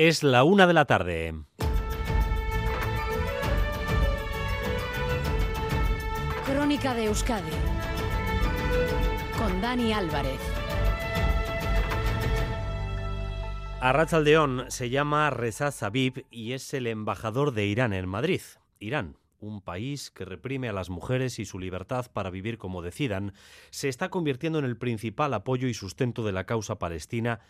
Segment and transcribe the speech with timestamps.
[0.00, 1.34] Es la una de la tarde.
[6.46, 7.50] Crónica de Euskadi
[9.36, 10.38] con Dani Álvarez.
[13.80, 18.42] Arrachaldeón se llama Reza Zabib y es el embajador de Irán en Madrid.
[18.78, 23.32] Irán, un país que reprime a las mujeres y su libertad para vivir como decidan,
[23.70, 27.40] se está convirtiendo en el principal apoyo y sustento de la causa palestina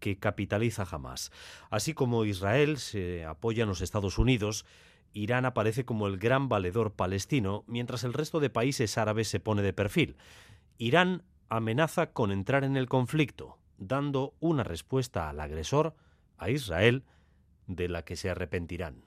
[0.00, 1.32] que capitaliza jamás.
[1.70, 4.64] Así como Israel se apoya en los Estados Unidos,
[5.12, 9.62] Irán aparece como el gran valedor palestino, mientras el resto de países árabes se pone
[9.62, 10.16] de perfil.
[10.76, 15.94] Irán amenaza con entrar en el conflicto, dando una respuesta al agresor,
[16.36, 17.04] a Israel,
[17.66, 19.04] de la que se arrepentirán.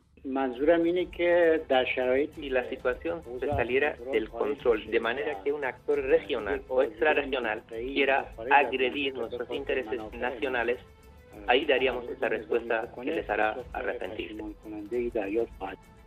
[2.37, 7.63] Y la situación se saliera del control, de manera que un actor regional o extrarregional
[7.69, 10.79] quiera agredir nuestros intereses nacionales,
[11.47, 14.43] ahí daríamos esa respuesta que les hará arrepentirse.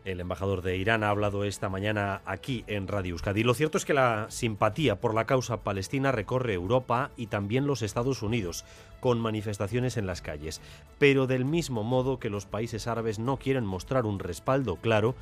[0.05, 3.43] El embajador de Irán ha hablado esta mañana aquí en Radio Euskadi.
[3.43, 7.83] Lo cierto es que la simpatía por la causa palestina recorre Europa y también los
[7.83, 8.65] Estados Unidos,
[9.01, 10.62] con manifestaciones en las calles.
[10.98, 15.15] Pero del mismo modo que los países árabes no quieren mostrar un respaldo claro,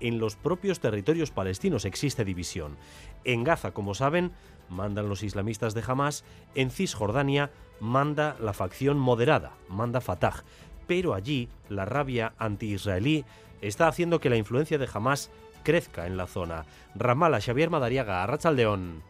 [0.00, 2.76] en los propios territorios palestinos existe división.
[3.24, 4.32] En Gaza, como saben,
[4.68, 10.44] mandan los islamistas de Hamas, en Cisjordania manda la facción moderada, manda Fatah.
[10.86, 13.24] Pero allí la rabia anti-israelí
[13.60, 15.30] está haciendo que la influencia de Hamas
[15.62, 16.64] crezca en la zona.
[16.94, 19.02] Ramala, Xavier Madariaga, Arrachaldeón.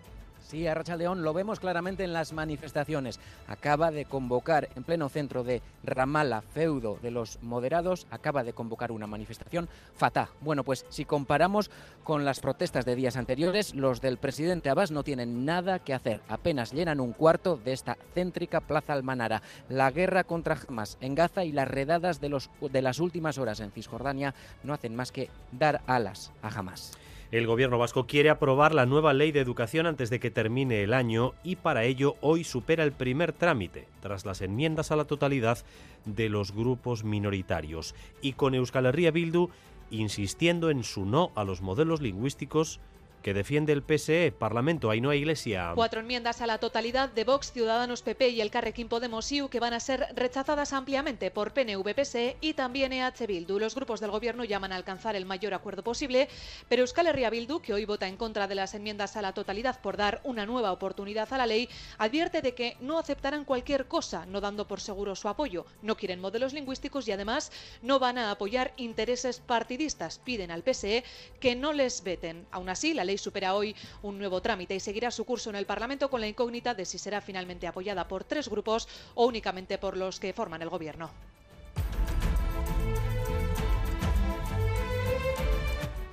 [0.48, 3.20] Sí, a León lo vemos claramente en las manifestaciones.
[3.48, 8.90] Acaba de convocar en pleno centro de Ramala, feudo de los moderados, acaba de convocar
[8.90, 10.30] una manifestación fatá.
[10.40, 11.70] Bueno, pues si comparamos
[12.02, 16.22] con las protestas de días anteriores, los del presidente Abbas no tienen nada que hacer.
[16.30, 19.42] Apenas llenan un cuarto de esta céntrica Plaza Almanara.
[19.68, 23.60] La guerra contra Hamas en Gaza y las redadas de, los, de las últimas horas
[23.60, 26.92] en Cisjordania no hacen más que dar alas a Hamas.
[27.30, 30.94] El gobierno vasco quiere aprobar la nueva ley de educación antes de que termine el
[30.94, 35.58] año y para ello hoy supera el primer trámite, tras las enmiendas a la totalidad
[36.06, 37.94] de los grupos minoritarios.
[38.22, 39.50] Y con Euskal Herria Bildu
[39.90, 42.80] insistiendo en su no a los modelos lingüísticos
[43.22, 45.72] que defiende el PSE, Parlamento Ainhoa Iglesia.
[45.74, 49.60] Cuatro enmiendas a la totalidad de Vox, Ciudadanos PP y el Carrequín Podemos IU que
[49.60, 53.58] van a ser rechazadas ampliamente por PNV, PSE y también EH Bildu.
[53.58, 56.28] Los grupos del gobierno llaman a alcanzar el mayor acuerdo posible,
[56.68, 59.80] pero Euskal Herria Bildu, que hoy vota en contra de las enmiendas a la totalidad
[59.80, 61.68] por dar una nueva oportunidad a la ley,
[61.98, 65.66] advierte de que no aceptarán cualquier cosa, no dando por seguro su apoyo.
[65.82, 67.52] No quieren modelos lingüísticos y además
[67.82, 70.18] no van a apoyar intereses partidistas.
[70.18, 71.04] Piden al PSE
[71.40, 72.46] que no les veten.
[72.50, 75.66] Aún así, la ley supera hoy un nuevo trámite y seguirá su curso en el
[75.66, 79.96] Parlamento con la incógnita de si será finalmente apoyada por tres grupos o únicamente por
[79.96, 81.10] los que forman el Gobierno.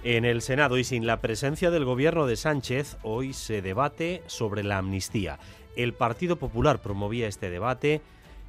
[0.04, 4.64] En el Senado y sin la presencia del gobierno de Sánchez, hoy se debate sobre
[4.64, 5.40] la amnistía.
[5.76, 8.02] El Partido Popular promovía este debate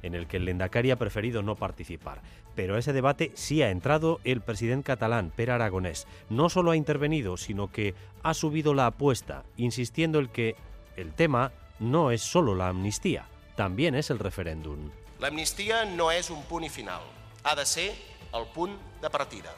[0.03, 2.21] en el que el Lendakari ha preferido no participar.
[2.57, 6.07] Pero a ese debate sí ha entrado el presidente catalán, Per Aragonés.
[6.31, 10.55] No solo ha intervenido, sino que ha subido la apuesta, insistiendo en que
[10.95, 14.89] el tema no es solo la amnistía, también es el referéndum.
[15.19, 17.01] La amnistía no es un punt i final,
[17.43, 17.93] ha de ser
[18.33, 19.53] el punt de partida.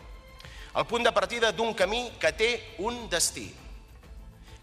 [0.76, 3.48] El punt de partida d'un camí que té un destí,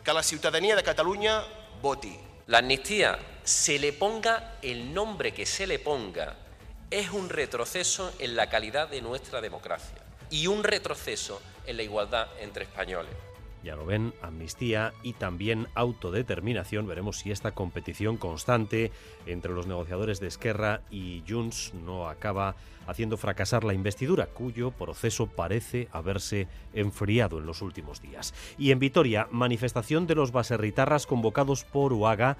[0.04, 1.40] que la ciutadania de Catalunya
[1.80, 2.14] voti,
[2.48, 6.36] La amnistía, se le ponga el nombre que se le ponga,
[6.90, 9.98] es un retroceso en la calidad de nuestra democracia
[10.30, 13.12] y un retroceso en la igualdad entre españoles.
[13.64, 16.86] Ya lo ven, amnistía y también autodeterminación.
[16.86, 18.92] Veremos si esta competición constante
[19.26, 22.54] entre los negociadores de Esquerra y Junts no acaba
[22.86, 28.34] haciendo fracasar la investidura, cuyo proceso parece haberse enfriado en los últimos días.
[28.56, 32.36] Y en Vitoria, manifestación de los baserritarras convocados por Uaga,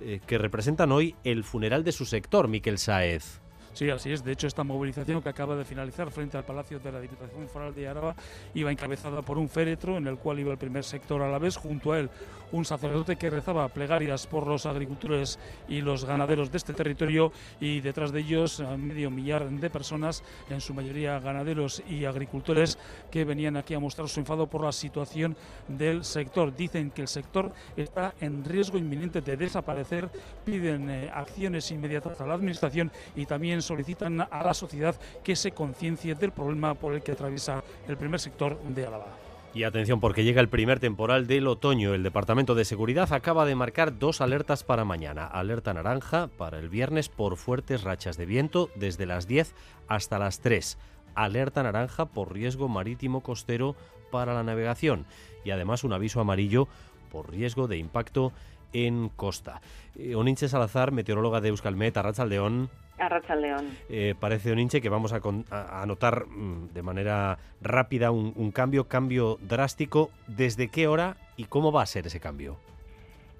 [0.00, 3.41] eh, que representan hoy el funeral de su sector, Miquel Saez.
[3.72, 4.22] Sí, así es.
[4.22, 7.74] De hecho, esta movilización que acaba de finalizar frente al Palacio de la Diputación Foral
[7.74, 8.14] de Araba
[8.54, 11.56] iba encabezada por un féretro en el cual iba el primer sector a la vez,
[11.56, 12.10] junto a él
[12.52, 15.38] un sacerdote que rezaba plegarias por los agricultores
[15.68, 20.60] y los ganaderos de este territorio y detrás de ellos medio millar de personas, en
[20.60, 22.78] su mayoría ganaderos y agricultores,
[23.10, 25.36] que venían aquí a mostrar su enfado por la situación
[25.66, 26.54] del sector.
[26.54, 30.10] Dicen que el sector está en riesgo inminente de desaparecer,
[30.44, 35.52] piden eh, acciones inmediatas a la Administración y también solicitan a la sociedad que se
[35.52, 39.06] conciencie del problema por el que atraviesa el primer sector de Álava.
[39.54, 41.92] Y atención porque llega el primer temporal del otoño.
[41.92, 45.26] El Departamento de Seguridad acaba de marcar dos alertas para mañana.
[45.26, 49.54] Alerta naranja para el viernes por fuertes rachas de viento desde las 10
[49.88, 50.78] hasta las 3.
[51.14, 53.76] Alerta naranja por riesgo marítimo costero
[54.10, 55.04] para la navegación.
[55.44, 56.66] Y además un aviso amarillo
[57.10, 58.32] por riesgo de impacto
[58.72, 59.60] en costa.
[59.96, 62.70] Eh, Oninche Salazar, meteoróloga de Euskalmet, Arrachaldeón.
[63.06, 63.76] A León.
[63.88, 68.32] Eh, parece, Oninche, que vamos a, con- a- a notar mm, de manera rápida un,
[68.36, 70.10] un cambio, cambio drástico.
[70.26, 72.56] ¿Desde qué hora y cómo va a ser ese cambio?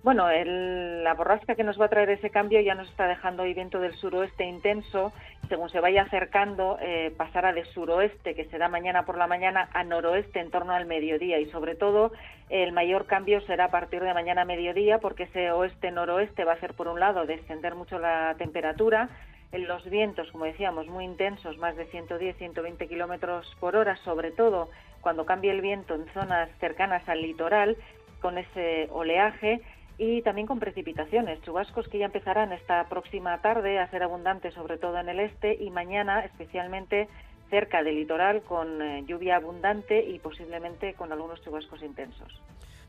[0.02, 3.44] Bueno, el- la borrasca que nos va a traer ese cambio ya nos está dejando
[3.44, 5.12] hoy viento del suroeste intenso.
[5.48, 9.84] Según se vaya acercando, eh, pasará de suroeste, que será mañana por la mañana, a
[9.84, 11.38] noroeste en torno al mediodía.
[11.38, 12.10] Y sobre todo,
[12.48, 16.54] el mayor cambio será a partir de mañana a mediodía, porque ese oeste-noroeste va a
[16.56, 19.08] hacer, por un lado, descender mucho la temperatura.
[19.52, 24.70] En los vientos, como decíamos, muy intensos, más de 110-120 kilómetros por hora, sobre todo
[25.02, 27.76] cuando cambie el viento en zonas cercanas al litoral,
[28.22, 29.60] con ese oleaje
[29.98, 34.78] y también con precipitaciones, chubascos que ya empezarán esta próxima tarde a ser abundantes, sobre
[34.78, 37.08] todo en el este, y mañana especialmente
[37.50, 42.40] cerca del litoral con eh, lluvia abundante y posiblemente con algunos chubascos intensos.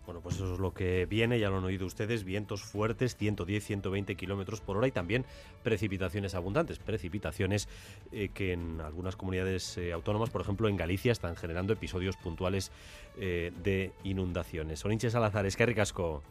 [0.05, 3.63] Bueno, pues eso es lo que viene, ya lo han oído ustedes, vientos fuertes, 110,
[3.63, 5.25] 120 kilómetros por hora y también
[5.63, 7.69] precipitaciones abundantes, precipitaciones
[8.11, 12.71] eh, que en algunas comunidades eh, autónomas, por ejemplo en Galicia, están generando episodios puntuales
[13.17, 14.83] eh, de inundaciones.
[14.83, 16.21] Oninche Salazar, es que ricasco.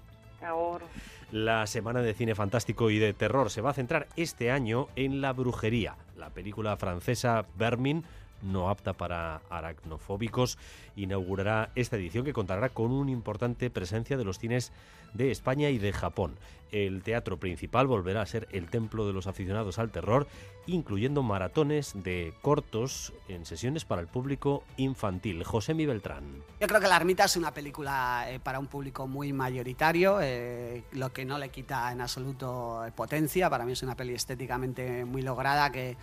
[0.43, 0.85] Ahora.
[1.31, 5.23] La semana de cine fantástico y de terror se va a centrar este año en
[5.23, 8.05] La Brujería, la película francesa Vermin,
[8.43, 10.59] no apta para aracnofóbicos,
[10.97, 14.73] inaugurará esta edición que contará con una importante presencia de los cines
[15.15, 16.37] de España y de Japón.
[16.73, 20.27] El teatro principal volverá a ser el templo de los aficionados al terror,
[20.67, 25.45] incluyendo maratones de cortos en sesiones para el público infantil.
[25.45, 26.25] José Mi Beltrán.
[26.61, 30.83] Yo creo que La Ermita es una película eh, para un público muy mayoritario, eh,
[30.93, 33.50] lo que no le quita en absoluto eh, potencia.
[33.50, 35.99] Para mí es una peli estéticamente muy lograda que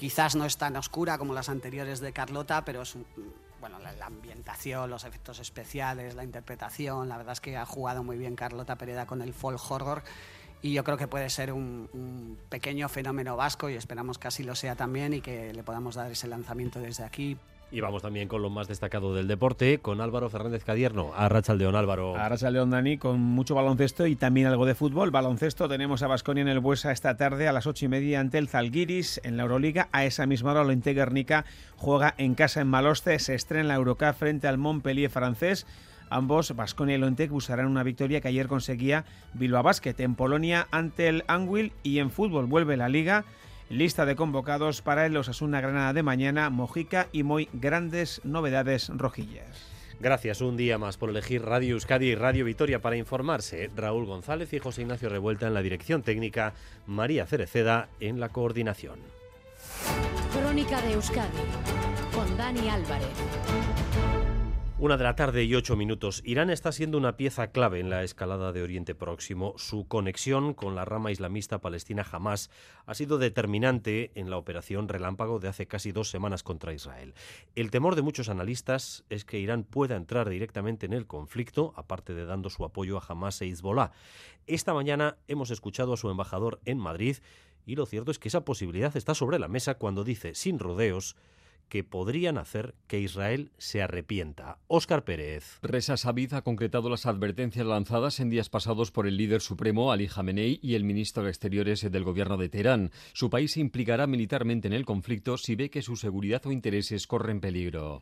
[0.00, 2.96] quizás no es tan oscura como las anteriores de Carlota, pero es
[3.60, 8.02] bueno, la, la ambientación, los efectos especiales, la interpretación, la verdad es que ha jugado
[8.02, 10.02] muy bien Carlota Pereda con el folk horror
[10.62, 14.42] y yo creo que puede ser un, un pequeño fenómeno vasco y esperamos que así
[14.42, 17.36] lo sea también y que le podamos dar ese lanzamiento desde aquí.
[17.72, 21.12] Y vamos también con lo más destacado del deporte, con Álvaro Fernández Cadierno.
[21.14, 22.16] A Rachaldeón, Álvaro.
[22.16, 25.12] Ahora sale León Dani con mucho baloncesto y también algo de fútbol.
[25.12, 28.38] Baloncesto tenemos a Basconia en el Buesa esta tarde a las ocho y media ante
[28.38, 29.88] el Zalgiris en la Euroliga.
[29.92, 31.44] A esa misma hora Olente Guernica
[31.76, 33.16] juega en casa en Maloste.
[33.20, 35.64] Se estrena en la Eurocup frente al Montpellier francés.
[36.10, 41.06] Ambos, Basconia y Lontec, buscarán una victoria que ayer conseguía Bilbao Basket en Polonia ante
[41.06, 43.24] el Anguil y en fútbol vuelve la Liga.
[43.70, 49.46] Lista de convocados para el Osasuna Granada de mañana, Mojica y muy grandes novedades rojillas.
[50.00, 53.70] Gracias un día más por elegir Radio Euskadi y Radio Vitoria para informarse.
[53.76, 56.52] Raúl González y José Ignacio Revuelta en la dirección técnica,
[56.88, 58.98] María Cereceda en la coordinación.
[60.32, 61.38] Crónica de Euskadi
[62.12, 63.06] con Dani Álvarez.
[64.82, 66.22] Una de la tarde y ocho minutos.
[66.24, 69.52] Irán está siendo una pieza clave en la escalada de Oriente Próximo.
[69.58, 72.48] Su conexión con la rama islamista palestina Hamas
[72.86, 77.12] ha sido determinante en la operación relámpago de hace casi dos semanas contra Israel.
[77.54, 82.14] El temor de muchos analistas es que Irán pueda entrar directamente en el conflicto, aparte
[82.14, 83.92] de dando su apoyo a Hamas e Hezbollah.
[84.46, 87.18] Esta mañana hemos escuchado a su embajador en Madrid
[87.66, 91.16] y lo cierto es que esa posibilidad está sobre la mesa cuando dice, sin rodeos,
[91.70, 94.58] que podrían hacer que Israel se arrepienta.
[94.66, 95.58] Óscar Pérez.
[95.62, 100.08] Reza Sabid ha concretado las advertencias lanzadas en días pasados por el líder supremo Ali
[100.08, 102.90] Khamenei y el ministro de Exteriores del gobierno de Teherán.
[103.14, 107.06] Su país se implicará militarmente en el conflicto si ve que su seguridad o intereses
[107.06, 108.00] corren peligro.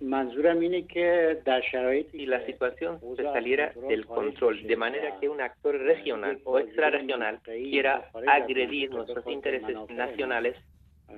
[2.10, 7.40] Si la situación se saliera del control, de manera que un actor regional o extrarregional
[7.42, 10.56] quiera agredir nuestros intereses nacionales,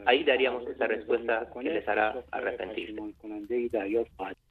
[0.07, 3.01] ahí daríamos esa respuesta que les hará arrepentirse.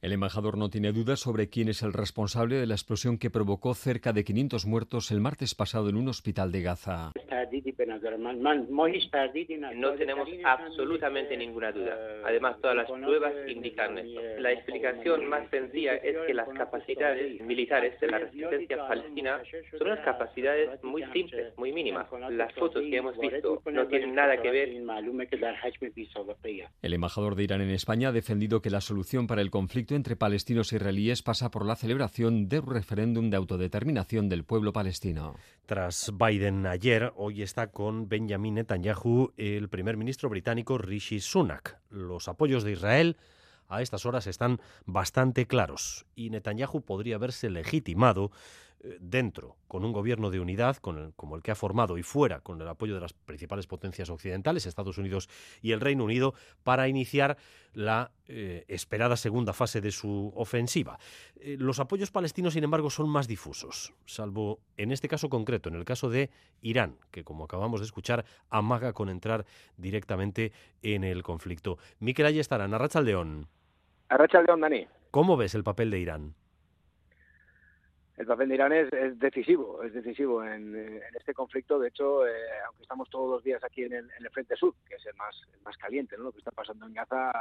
[0.02, 3.74] El embajador no tiene dudas sobre quién es el responsable de la explosión que provocó
[3.74, 7.12] cerca de 500 muertos el martes pasado en un hospital de Gaza.
[9.76, 11.98] No tenemos absolutamente ninguna duda.
[12.26, 14.22] Además, todas las pruebas indican esto.
[14.40, 19.42] La explicación más sencilla es que las capacidades militares de la resistencia palestina
[19.78, 22.08] son unas capacidades muy simples, muy mínimas.
[22.32, 24.70] Las fotos que hemos visto no tienen nada que ver
[26.82, 30.16] El embajador de Irán en España ha defendido que la solución para el conflicto entre
[30.16, 35.36] palestinos e israelíes pasa por la celebración de un referéndum de autodeterminación del pueblo palestino.
[35.66, 41.80] Tras Biden ayer, hoy está con Benjamin Netanyahu el primer ministro británico Rishi Sunak.
[41.90, 43.18] Los apoyos de Israel
[43.68, 48.32] a estas horas están bastante claros y Netanyahu podría verse legitimado
[49.00, 52.68] dentro, con un gobierno de unidad como el que ha formado y fuera, con el
[52.68, 55.30] apoyo de las principales potencias occidentales, Estados Unidos
[55.62, 56.34] y el Reino Unido,
[56.64, 57.38] para iniciar
[57.74, 61.00] la eh, esperada segunda fase de su ofensiva.
[61.36, 65.76] Eh, los apoyos palestinos, sin embargo, son más difusos, salvo en este caso concreto, en
[65.76, 66.30] el caso de
[66.62, 69.46] Irán, que como acabamos de escuchar, amaga con entrar
[69.78, 71.78] directamente en el conflicto.
[72.00, 73.48] Miquel Ayestarán, Arracha León.
[74.10, 74.88] Arracha León, Dani.
[75.12, 76.36] ¿Cómo ves el papel de Irán?
[78.20, 81.80] El papel de Irán es, decisivo, es decisivo en, este conflicto.
[81.80, 82.32] De hecho, eh,
[82.68, 85.78] aunque estamos todos los días aquí en el, frente sur, que es el más, más
[85.78, 86.26] caliente, ¿no?
[86.26, 87.32] lo que está pasando en Gaza,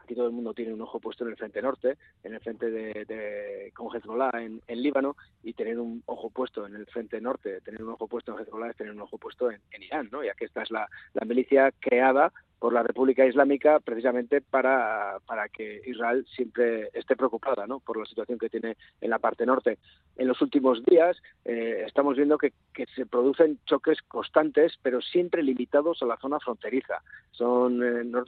[0.00, 2.68] aquí todo el mundo tiene un ojo puesto en el frente norte, en el frente
[2.68, 7.60] de, de con Hezbollah en, Líbano, y tener un ojo puesto en el frente norte,
[7.60, 10.24] tener un ojo puesto en Hezbollah es tener un ojo puesto en, Irán, ¿no?
[10.24, 10.88] ya que esta es la
[11.24, 12.32] milicia creada
[12.64, 17.78] por la República Islámica precisamente para, para que Israel siempre esté preocupada ¿no?
[17.78, 19.76] por la situación que tiene en la parte norte.
[20.16, 25.42] En los últimos días eh, estamos viendo que, que, se producen choques constantes, pero siempre
[25.42, 27.02] limitados a la zona fronteriza.
[27.32, 28.22] Son eh,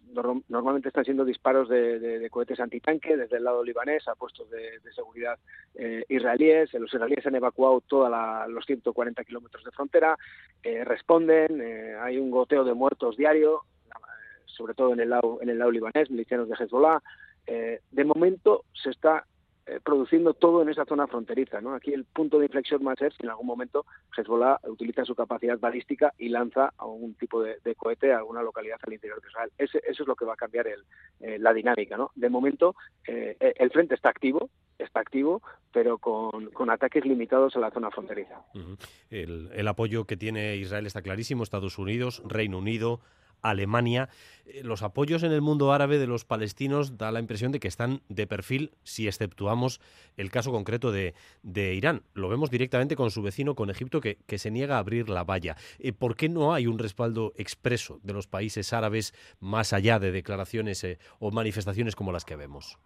[0.51, 5.39] Normalmente están siendo disparos de, cohetes antitanque desde el lado libanés a puestos de, seguridad
[5.77, 6.75] eh, israelíes.
[6.75, 8.13] Los israelíes han evacuado todos
[8.49, 10.15] los 140 kilómetros de frontera,
[10.63, 13.63] responden, hay un goteo de muertos diario
[14.47, 17.03] sobre todo en el lado, en el lado libanés, milicianos de Hezbollah.
[17.47, 19.25] Eh, de momento se está
[19.67, 21.61] eh, produciendo todo en esa zona fronteriza.
[21.61, 21.75] ¿no?
[21.75, 23.85] Aquí el punto de inflexión más es si en algún momento
[24.17, 28.93] Hezbollah utiliza su capacidad balística y lanza algún tipo de, cohete a alguna localidad al
[28.93, 29.51] interior de Israel.
[29.59, 30.85] eso es lo que va a cambiar el,
[31.21, 31.97] eh, la dinámica.
[31.97, 32.11] ¿no?
[32.15, 32.75] De momento
[33.07, 38.43] el frente está activo, está activo, pero con, con, ataques limitados a la zona fronteriza.
[39.11, 43.01] el, el apoyo que tiene Israel está clarísimo, Estados Unidos, Reino Unido,
[43.43, 44.09] Alemania.
[44.47, 47.69] Eh, los apoyos en el mundo árabe de los palestinos da la impresión de que
[47.69, 49.81] están de perfil si exceptuamos
[50.17, 51.15] el caso concreto de,
[51.75, 52.03] Irán.
[52.15, 55.57] Lo vemos directamente con su vecino, con Egipto, que, se niega a abrir la valla.
[55.79, 60.13] Eh, ¿Por qué no hay un respaldo expreso de los países árabes más allá de
[60.13, 62.79] declaraciones eh, o manifestaciones como las que vemos?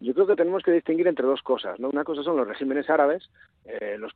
[0.00, 1.80] Yo creo que tenemos que distinguir entre dos cosas.
[1.80, 1.88] ¿no?
[1.88, 3.30] Una cosa son los regímenes árabes,
[3.64, 4.12] eh, los,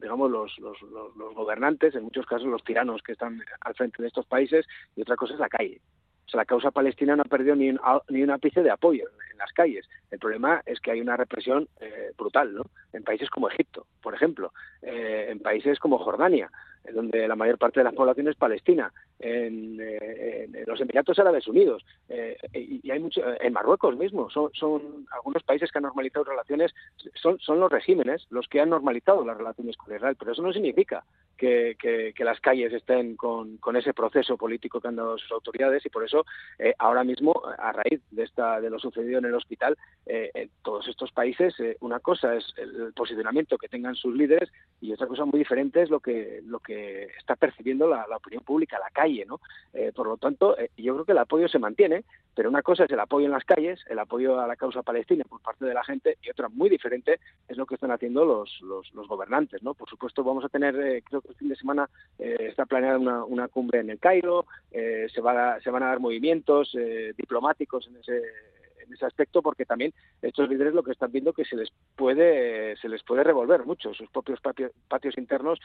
[0.00, 4.08] digamos los, los, los, gobernantes, en muchos casos los tiranos que están al frente de
[4.08, 5.80] estos países, y otra cosa es la calle.
[6.26, 9.04] O sea, la causa palestina no ha perdido ni un, ni un ápice de apoyo
[9.30, 9.86] en, las calles.
[10.12, 12.62] El problema es que hay una represión eh, brutal, ¿no?
[12.92, 16.50] En países como Egipto, por ejemplo, eh, en países como Jordania,
[16.92, 18.92] donde la mayor parte de la población es palestina,
[19.24, 24.28] en, eh, los Emiratos Árabes Unidos eh, y, hay mucho en Marruecos mismo.
[24.30, 26.74] Son, son algunos países que han normalizado relaciones
[27.14, 30.52] son, son los regímenes los que han normalizado las relaciones con Israel pero eso no
[30.52, 31.04] significa
[31.36, 35.84] que, que, las calles estén con, con, ese proceso político que han dado sus autoridades
[35.84, 36.24] y por eso
[36.58, 39.76] eh, ahora mismo a raíz de esta de lo sucedido en el hospital
[40.06, 44.50] en todos estos países una cosa es el posicionamiento que tengan sus líderes
[44.80, 46.73] y otra cosa muy diferente es lo que lo que
[47.18, 49.40] está percibiendo la, opinión pública la calle ¿no?
[49.72, 52.04] Eh, por lo tanto, eh, yo creo que el apoyo se mantiene,
[52.34, 55.24] pero una cosa es el apoyo en las calles, el apoyo a la causa palestina
[55.28, 58.60] por parte de la gente, y otra muy diferente es lo que están haciendo los,
[58.62, 59.74] los, gobernantes, ¿no?
[59.74, 61.88] Por supuesto, vamos a tener, eh, creo que el fin de semana
[62.18, 66.76] está planeada una, una, cumbre en el Cairo, se, va se van a dar movimientos
[67.16, 68.22] diplomáticos en ese
[68.86, 72.76] en ese aspecto porque también estos líderes lo que están viendo que se les puede
[72.76, 75.58] se les puede revolver mucho sus propios patios internos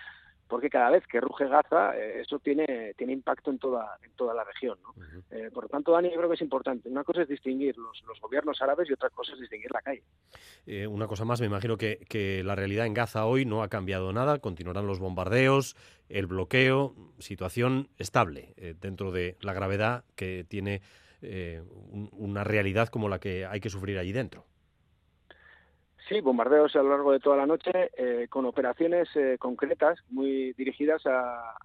[0.49, 4.33] porque cada vez que ruge Gaza, eh, eso tiene, tiene impacto en toda, en toda
[4.33, 4.79] la región.
[4.81, 4.95] ¿no?
[5.29, 6.89] Eh, por lo tanto, Dani, yo creo que es importante.
[6.89, 10.01] Una cosa es distinguir los, los gobiernos árabes y otra cosa es distinguir la calle.
[10.65, 13.69] Eh, una cosa más, me imagino que, que, la realidad en Gaza hoy no ha
[13.69, 15.75] cambiado nada, continuarán los bombardeos,
[16.09, 20.81] el bloqueo, situación estable dentro de la gravedad que tiene
[21.21, 24.45] una realidad como la que hay que sufrir allí dentro.
[26.09, 30.53] Sí, bombardeos a lo largo de toda la noche eh, con operaciones eh, concretas muy
[30.53, 31.55] dirigidas a,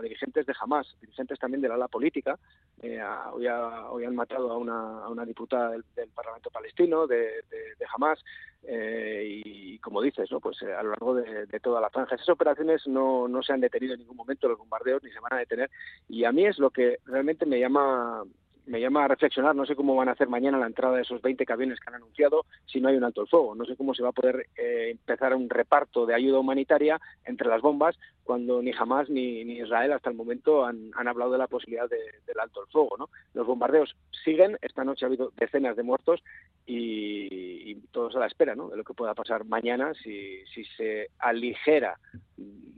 [0.00, 2.38] dirigentes de Hamas, dirigentes también del ala política.
[2.80, 2.98] Eh,
[3.32, 8.18] hoy, han matado a una, diputada del, Parlamento palestino de, de, Hamas
[8.64, 10.40] y, como dices, ¿no?
[10.40, 12.14] pues a lo largo de, toda la franja.
[12.14, 15.34] Esas operaciones no, no se han detenido en ningún momento, los bombardeos, ni se van
[15.34, 15.70] a detener.
[16.08, 18.24] Y a mí es lo que realmente me llama
[18.66, 21.20] me llama a reflexionar, no sé cómo van a hacer mañana la entrada de esos
[21.20, 23.94] 20 camiones que han anunciado si no hay un alto el fuego, no sé cómo
[23.94, 28.62] se va a poder eh, empezar un reparto de ayuda humanitaria entre las bombas cuando
[28.62, 32.62] ni Hamas ni, ni Israel hasta el momento han, hablado de la posibilidad del alto
[32.62, 32.96] el fuego.
[32.96, 33.08] ¿no?
[33.34, 36.22] Los bombardeos siguen, esta noche ha habido decenas de muertos
[36.66, 38.68] y, todos a la espera ¿no?
[38.68, 41.98] de lo que pueda pasar mañana si, si se aligera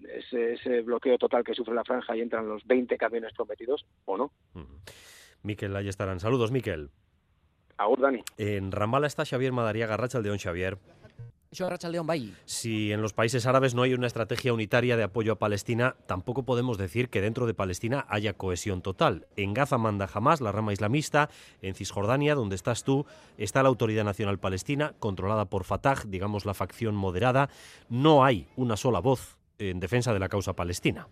[0.08, 4.16] ese, ese bloqueo total que sufre la franja y entran los 20 camiones prometidos o
[4.16, 4.32] no.
[5.44, 6.18] Miquel, ahí estarán.
[6.18, 6.90] Saludos, Miquel.
[7.76, 8.22] Agur, Dani.
[8.38, 10.78] En Ramallah está Xavier Madariaga, León Xavier.
[12.46, 16.42] Si en los países árabes no hay una estrategia unitaria de apoyo a Palestina, tampoco
[16.42, 19.28] podemos decir que dentro de Palestina haya cohesión total.
[19.36, 21.30] En Gaza manda jamás la rama islamista,
[21.62, 23.06] en Cisjordania, donde estás tú,
[23.38, 27.48] está la Autoridad Nacional Palestina, controlada por Fatah, digamos la facción moderada.
[27.88, 31.06] No hay una sola voz en defensa de la causa palestina.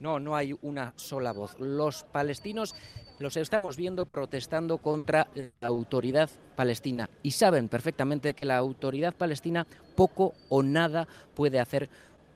[0.00, 1.58] No, no hay una sola voz.
[1.58, 2.74] Los palestinos
[3.18, 5.28] los estamos viendo protestando contra
[5.60, 11.88] la autoridad palestina y saben perfectamente que la autoridad palestina poco o nada puede hacer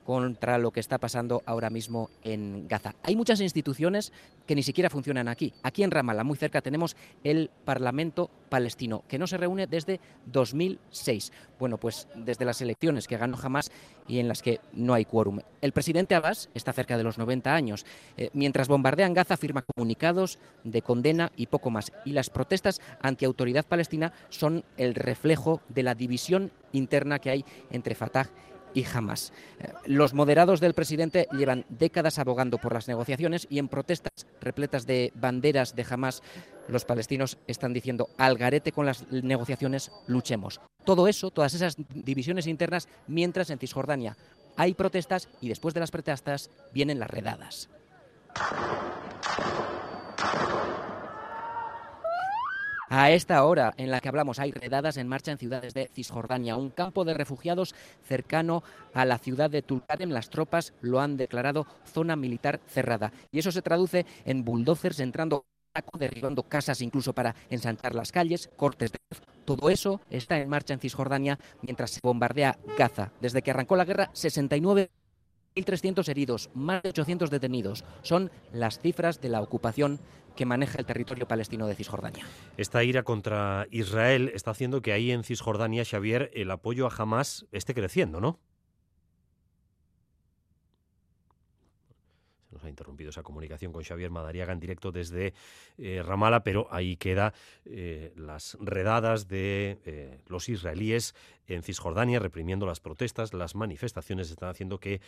[0.03, 2.95] contra lo que está pasando ahora mismo en Gaza.
[3.03, 4.11] Hay muchas instituciones
[4.45, 5.53] que ni siquiera funcionan aquí.
[5.63, 11.31] Aquí en Ramallah, muy cerca, tenemos el Parlamento palestino, que no se reúne desde 2006.
[11.57, 13.71] Bueno, pues desde las elecciones que ganó Hamas
[14.07, 15.39] y en las que no hay quórum.
[15.61, 17.85] El presidente Abbas está cerca de los 90 años.
[18.17, 21.91] Eh, mientras bombardean Gaza, firma comunicados de condena y poco más.
[22.03, 27.95] Y las protestas anti-autoridad palestina son el reflejo de la división interna que hay entre
[27.95, 28.50] Fatah y
[28.83, 29.33] jamás.
[29.59, 34.85] Eh, los moderados del presidente llevan décadas abogando por las negociaciones y en protestas repletas
[34.85, 36.23] de banderas de jamás,
[36.67, 40.61] los palestinos están diciendo al garete con las negociaciones, luchemos.
[40.85, 44.17] Todo eso, todas esas divisiones internas, mientras en Cisjordania
[44.57, 47.69] hay protestas y después de las protestas vienen las redadas.
[52.93, 56.57] A esta hora en la que hablamos hay redadas en marcha en ciudades de Cisjordania,
[56.57, 60.09] un campo de refugiados cercano a la ciudad de Tulkarem.
[60.09, 65.45] Las tropas lo han declarado zona militar cerrada y eso se traduce en bulldozers entrando
[65.97, 68.99] derribando casas incluso para ensanchar las calles, cortes de
[69.45, 73.13] todo eso está en marcha en Cisjordania mientras se bombardea Gaza.
[73.21, 74.91] Desde que arrancó la guerra, 69
[75.55, 77.83] 1.300 heridos, más de 800 detenidos.
[78.01, 79.99] Son las cifras de la ocupación
[80.35, 82.25] que maneja el territorio palestino de Cisjordania.
[82.57, 87.45] Esta ira contra Israel está haciendo que ahí en Cisjordania, Xavier, el apoyo a Hamas
[87.51, 88.39] esté creciendo, ¿no?
[92.51, 95.33] Nos ha interrumpido esa comunicación con Xavier Madariaga en directo desde
[95.77, 97.33] eh, Ramala, pero ahí queda
[97.65, 101.15] eh, las redadas de eh, los israelíes
[101.47, 105.01] en Cisjordania reprimiendo las protestas, las manifestaciones están haciendo que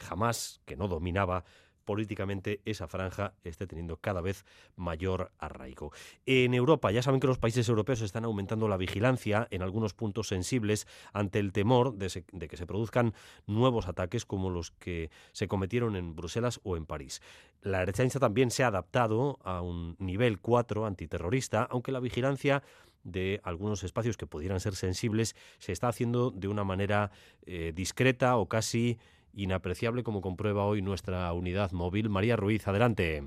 [0.00, 1.44] jamás, que no dominaba
[1.84, 4.44] políticamente esa franja esté teniendo cada vez
[4.76, 5.92] mayor arraigo.
[6.26, 10.28] En Europa, ya saben que los países europeos están aumentando la vigilancia en algunos puntos
[10.28, 13.14] sensibles ante el temor de, que se produzcan
[13.46, 17.20] nuevos ataques como los que se cometieron en Bruselas o en París.
[17.62, 22.62] La derecha también se ha adaptado a un nivel 4 antiterrorista, aunque la vigilancia
[23.04, 27.10] de algunos espacios que pudieran ser sensibles se está haciendo de una manera
[27.46, 28.98] eh, discreta o casi
[29.36, 32.08] inapreciable, como comprueba hoy nuestra unidad móvil.
[32.08, 33.24] María Ruiz, adelante.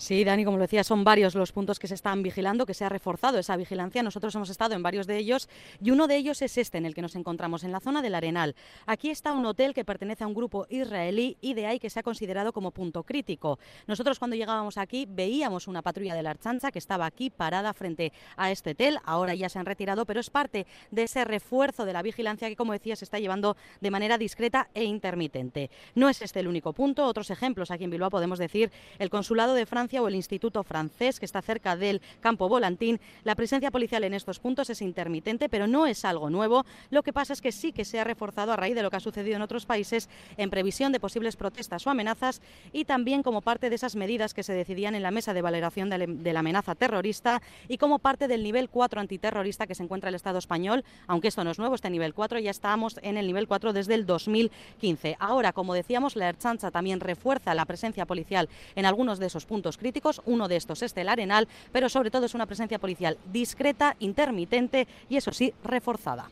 [0.00, 2.84] Sí, Dani, como lo decía, son varios los puntos que se están vigilando, que se
[2.84, 4.00] ha reforzado esa vigilancia.
[4.00, 5.48] Nosotros hemos estado en varios de ellos
[5.82, 8.14] y uno de ellos es este en el que nos encontramos, en la zona del
[8.14, 8.54] Arenal.
[8.86, 11.98] Aquí está un hotel que pertenece a un grupo israelí y de ahí que se
[11.98, 13.58] ha considerado como punto crítico.
[13.88, 18.12] Nosotros cuando llegábamos aquí veíamos una patrulla de la Archancha que estaba aquí parada frente
[18.36, 19.00] a este hotel.
[19.04, 22.54] Ahora ya se han retirado, pero es parte de ese refuerzo de la vigilancia que,
[22.54, 25.72] como decía, se está llevando de manera discreta e intermitente.
[25.96, 27.04] No es este el único punto.
[27.04, 31.18] Otros ejemplos aquí en Bilbao podemos decir el consulado de Francia o el Instituto Francés,
[31.18, 33.00] que está cerca del campo Volantín.
[33.24, 36.66] La presencia policial en estos puntos es intermitente, pero no es algo nuevo.
[36.90, 38.96] Lo que pasa es que sí que se ha reforzado a raíz de lo que
[38.96, 43.40] ha sucedido en otros países en previsión de posibles protestas o amenazas y también como
[43.40, 46.74] parte de esas medidas que se decidían en la mesa de valoración de la amenaza
[46.74, 51.28] terrorista y como parte del nivel 4 antiterrorista que se encuentra el Estado español, aunque
[51.28, 54.04] esto no es nuevo, este nivel 4 ya estamos en el nivel 4 desde el
[54.04, 55.16] 2015.
[55.18, 59.77] Ahora, como decíamos, la Erchancha también refuerza la presencia policial en algunos de esos puntos
[59.78, 60.20] críticos.
[60.26, 64.86] Uno de estos es el Arenal, pero sobre todo es una presencia policial discreta, intermitente
[65.08, 66.30] y eso sí, reforzada.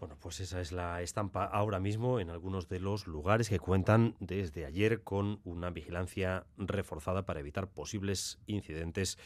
[0.00, 4.14] Bueno, pues esa es la estampa ahora mismo en algunos de los lugares que cuentan
[4.20, 9.18] desde ayer con una vigilancia reforzada para evitar posibles incidentes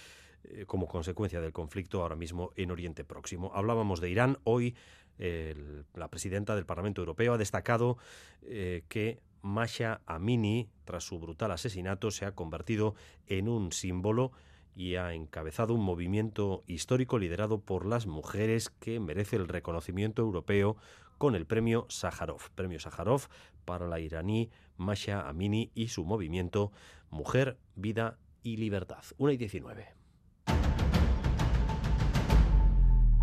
[0.45, 3.53] eh, como consecuencia del conflicto ahora mismo en Oriente Próximo.
[3.55, 4.39] Hablábamos de Irán.
[4.45, 4.75] Hoy
[5.95, 7.97] la presidenta del Parlamento Europeo ha destacado
[8.43, 12.95] eh, que Masha Amini, tras su brutal asesinato, se ha convertido
[13.27, 14.33] en un símbolo
[14.75, 20.77] y ha encabezado un movimiento histórico liderado por las mujeres que merece el reconocimiento europeo
[21.19, 22.51] con el premio Sájarov.
[22.55, 23.29] Premio Sájarov
[23.65, 26.73] para la iraní Masha Amini y su movimiento
[27.11, 29.05] Mujer, Vida y Libertad.
[29.19, 30.02] 1 y 19.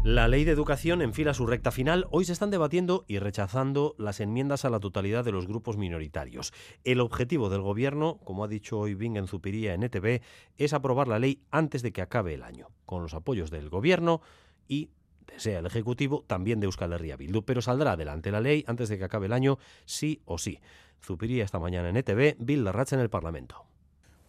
[0.03, 2.07] La ley de educación enfila su recta final.
[2.09, 6.53] Hoy se están debatiendo y rechazando las enmiendas a la totalidad de los grupos minoritarios.
[6.85, 10.21] El objetivo del Gobierno, como ha dicho hoy Bingen Zupiría en ETV,
[10.57, 14.21] es aprobar la ley antes de que acabe el año, con los apoyos del Gobierno
[14.69, 14.89] y
[15.27, 18.97] desea el Ejecutivo, también de Euskal Herria Bildu, pero saldrá adelante la ley antes de
[18.97, 20.62] que acabe el año, sí o sí.
[21.03, 23.65] Zupiría esta mañana en ETV, Bill Larracha en el Parlamento.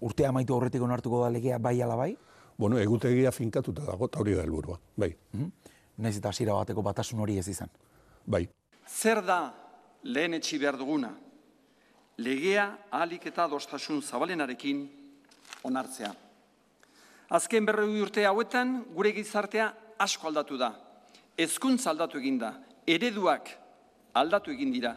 [0.00, 2.18] Onartuko da legea bai ala bai?
[2.60, 5.14] Bueno, egutegia finkatuta dago eta hori da helburua, bai.
[5.32, 5.70] Mm -hmm.
[6.04, 7.70] Naiz eta hasiera bateko batasun hori ez izan.
[8.26, 8.48] Bai.
[8.86, 9.54] Zer da
[10.02, 11.10] lehen etxi behar duguna?
[12.18, 14.90] Legea ahalik eta dostasun zabalenarekin
[15.62, 16.14] onartzea.
[17.30, 20.74] Azken berroi urte hauetan gure gizartea asko aldatu da.
[21.38, 22.52] Hezkuntza aldatu egin da.
[22.86, 23.48] Ereduak
[24.12, 24.96] aldatu egin dira.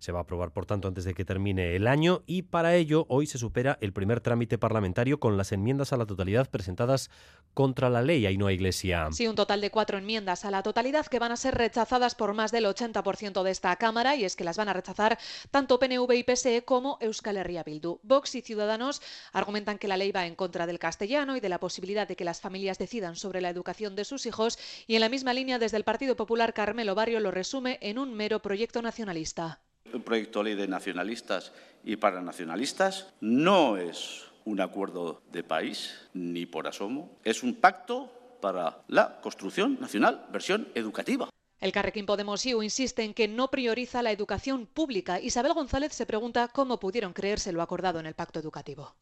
[0.00, 3.04] Se va a aprobar, por tanto, antes de que termine el año y para ello
[3.10, 7.10] hoy se supera el primer trámite parlamentario con las enmiendas a la totalidad presentadas
[7.52, 8.24] contra la ley.
[8.24, 9.08] Ahí no hay iglesia.
[9.12, 12.32] Sí, un total de cuatro enmiendas a la totalidad que van a ser rechazadas por
[12.32, 15.18] más del 80% de esta Cámara y es que las van a rechazar
[15.50, 18.00] tanto PNV y PSE como Euskal Herria Bildu.
[18.02, 19.02] Vox y Ciudadanos
[19.34, 22.24] argumentan que la ley va en contra del castellano y de la posibilidad de que
[22.24, 25.76] las familias decidan sobre la educación de sus hijos y en la misma línea desde
[25.76, 29.60] el Partido Popular Carmelo Barrio lo resume en un mero proyecto nacionalista
[29.92, 31.52] un proyecto de ley de nacionalistas
[31.84, 38.10] y para nacionalistas no es un acuerdo de país, ni por asomo, es un pacto
[38.40, 41.28] para la construcción nacional, versión educativa.
[41.60, 45.20] El Carrequín Podemos IU insiste en que no prioriza la educación pública.
[45.20, 48.94] Isabel González se pregunta cómo pudieron creerse lo acordado en el pacto educativo.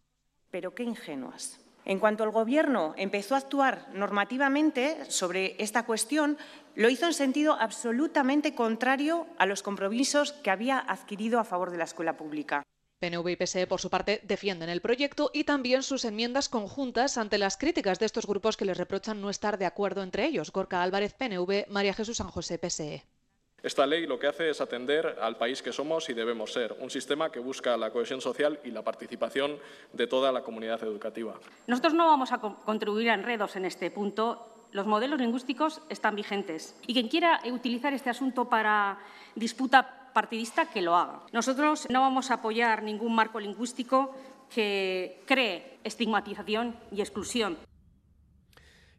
[0.51, 1.61] Pero qué ingenuas.
[1.89, 6.37] En cuanto el Gobierno empezó a actuar normativamente sobre esta cuestión,
[6.75, 11.79] lo hizo en sentido absolutamente contrario a los compromisos que había adquirido a favor de
[11.79, 12.63] la escuela pública.
[13.01, 17.39] PNV y PSE, por su parte, defienden el proyecto y también sus enmiendas conjuntas ante
[17.39, 20.53] las críticas de estos grupos que les reprochan no estar de acuerdo entre ellos.
[20.53, 23.07] Gorka Álvarez, PNV, María Jesús San José, PSE.
[23.63, 26.91] Esta ley lo que hace es atender al país que somos y debemos ser, un
[26.91, 29.59] sistema que busca la cohesión social y la participación
[29.93, 31.35] de toda la comunidad educativa.
[31.67, 34.47] Nosotros no vamos a contribuir a enredos en este punto.
[34.71, 38.99] Los modelos lingüísticos están vigentes y quien quiera utilizar este asunto para
[39.35, 41.23] disputa partidista, que lo haga.
[41.33, 44.15] Nosotros no vamos a apoyar ningún marco lingüístico
[44.53, 47.59] que cree estigmatización y exclusión.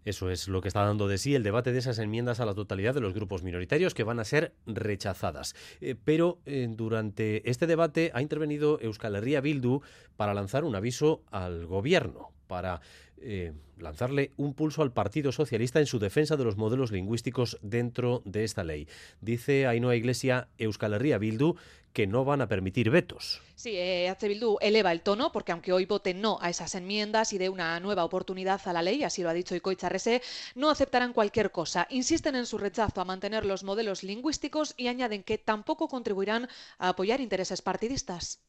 [0.09, 2.55] Eso es lo que está dando de sí el debate de esas enmiendas a la
[2.55, 5.53] totalidad de los grupos minoritarios que van a ser rechazadas.
[5.81, 9.81] Eh, pero eh, durante este debate ha intervenido Euskal Herria Bildu
[10.17, 12.81] para lanzar un aviso al gobierno, para
[13.21, 18.21] eh, lanzarle un pulso al Partido Socialista en su defensa de los modelos lingüísticos dentro
[18.25, 18.87] de esta ley.
[19.21, 21.55] Dice Ainhoa Iglesia Euskal Herria Bildu
[21.93, 23.41] que no van a permitir vetos.
[23.55, 24.27] Sí, eh, H.
[24.27, 27.79] Bildu eleva el tono porque aunque hoy voten no a esas enmiendas y de una
[27.79, 30.21] nueva oportunidad a la ley, así lo ha dicho Ico Charrese,
[30.55, 31.87] no aceptarán cualquier cosa.
[31.89, 36.89] Insisten en su rechazo a mantener los modelos lingüísticos y añaden que tampoco contribuirán a
[36.89, 38.39] apoyar intereses partidistas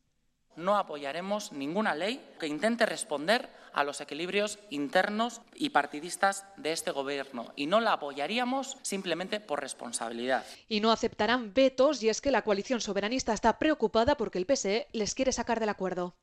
[0.57, 6.91] no apoyaremos ninguna ley que intente responder a los equilibrios internos y partidistas de este
[6.91, 10.45] Gobierno y no la apoyaríamos simplemente por responsabilidad.
[10.69, 14.89] Y no aceptarán vetos y es que la coalición soberanista está preocupada porque el PSE
[14.93, 16.15] les quiere sacar del acuerdo.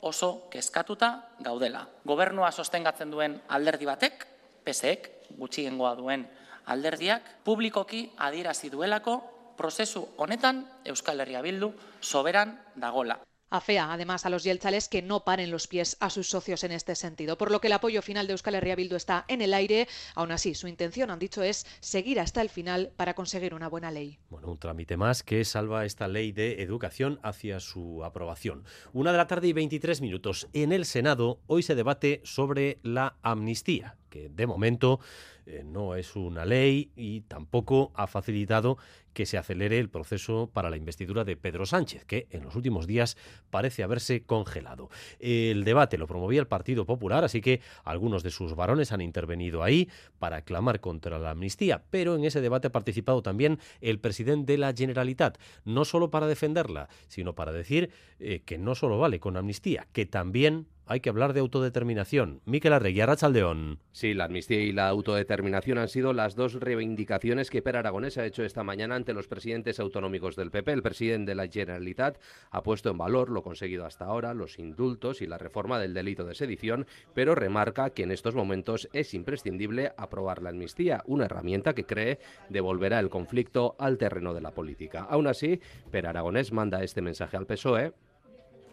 [0.00, 1.88] Oso kezkatuta gaudela.
[2.04, 4.26] Gobernua sostengatzen duen alderdi batek,
[4.64, 6.24] PSEek, gutxiengoa duen
[6.64, 9.20] alderdiak, publikoki adierazi duelako
[9.60, 13.20] prozesu honetan Euskal Herria Bildu soberan dagola.
[13.50, 16.94] Afea además a los yeltzales que no paren los pies a sus socios en este
[16.94, 19.88] sentido, por lo que el apoyo final de Euskal Herria está en el aire.
[20.14, 23.90] Aún así, su intención, han dicho, es seguir hasta el final para conseguir una buena
[23.90, 24.18] ley.
[24.30, 28.64] Bueno, un trámite más que salva esta ley de educación hacia su aprobación.
[28.92, 30.48] Una de la tarde y 23 minutos.
[30.52, 35.00] En el Senado hoy se debate sobre la amnistía, que de momento
[35.46, 38.78] eh, no es una ley y tampoco ha facilitado
[39.12, 42.86] que se acelere el proceso para la investidura de Pedro Sánchez, que en los últimos
[42.86, 43.16] días
[43.50, 44.88] parece haberse congelado.
[45.18, 49.62] El debate lo promovía el Partido Popular, así que algunos de sus varones han intervenido
[49.62, 54.52] ahí para clamar contra la amnistía, pero en ese debate ha participado también el presidente
[54.52, 59.20] de la Generalitat, no solo para defenderla, sino para decir eh, que no solo vale
[59.20, 62.40] con amnistía, que también hay que hablar de autodeterminación.
[62.46, 63.78] Miquel Arregui, Arrachaldeón.
[63.92, 68.26] Sí, la amnistía y la autodeterminación han sido las dos reivindicaciones que Per Aragonés ha
[68.26, 70.72] hecho esta mañana ante los presidentes autonómicos del PP.
[70.72, 72.18] El presidente de la Generalitat
[72.50, 76.24] ha puesto en valor lo conseguido hasta ahora, los indultos y la reforma del delito
[76.24, 81.72] de sedición, pero remarca que en estos momentos es imprescindible aprobar la amnistía, una herramienta
[81.72, 85.06] que cree devolverá el conflicto al terreno de la política.
[85.08, 85.60] Aún así,
[85.92, 87.92] Per Aragonés manda este mensaje al PSOE.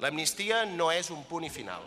[0.02, 1.82] La amnistía no es un punt final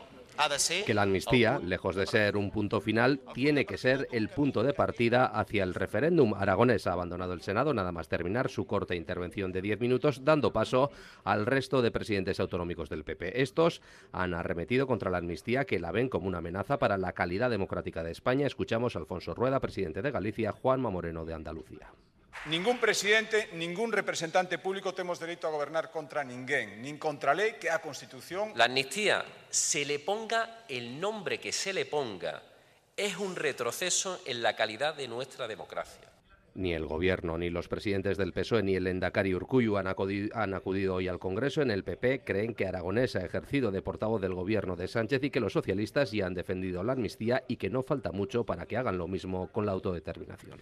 [0.87, 4.73] que la amnistía, lejos de ser un punto final, tiene que ser el punto de
[4.73, 6.35] partida hacia el referéndum.
[6.35, 10.53] Aragonés ha abandonado el Senado nada más terminar su corta intervención de 10 minutos, dando
[10.53, 10.91] paso
[11.25, 13.43] al resto de presidentes autonómicos del PP.
[13.43, 17.51] Estos han arremetido contra la amnistía que la ven como una amenaza para la calidad
[17.51, 18.47] democrática de España.
[18.47, 21.93] Escuchamos a Alfonso Rueda, presidente de Galicia, Juanma Moreno de Andalucía.
[22.47, 27.69] Ningún presidente, ningún representante público tenemos derecho a gobernar contra ninguén, ni contra ley que
[27.69, 28.53] a Constitución.
[28.57, 32.43] La amnistía, se le ponga el nombre que se le ponga,
[32.97, 36.09] es un retroceso en la calidad de nuestra democracia.
[36.55, 40.55] Ni el Gobierno, ni los presidentes del PSOE, ni el Endacari Urcuyu han acudido, han
[40.55, 41.61] acudido hoy al Congreso.
[41.61, 45.31] En el PP creen que Aragonés ha ejercido de portavoz del Gobierno de Sánchez y
[45.31, 48.79] que los socialistas ya han defendido la amnistía y que no falta mucho para que
[48.79, 50.61] hagan lo mismo con la autodeterminación.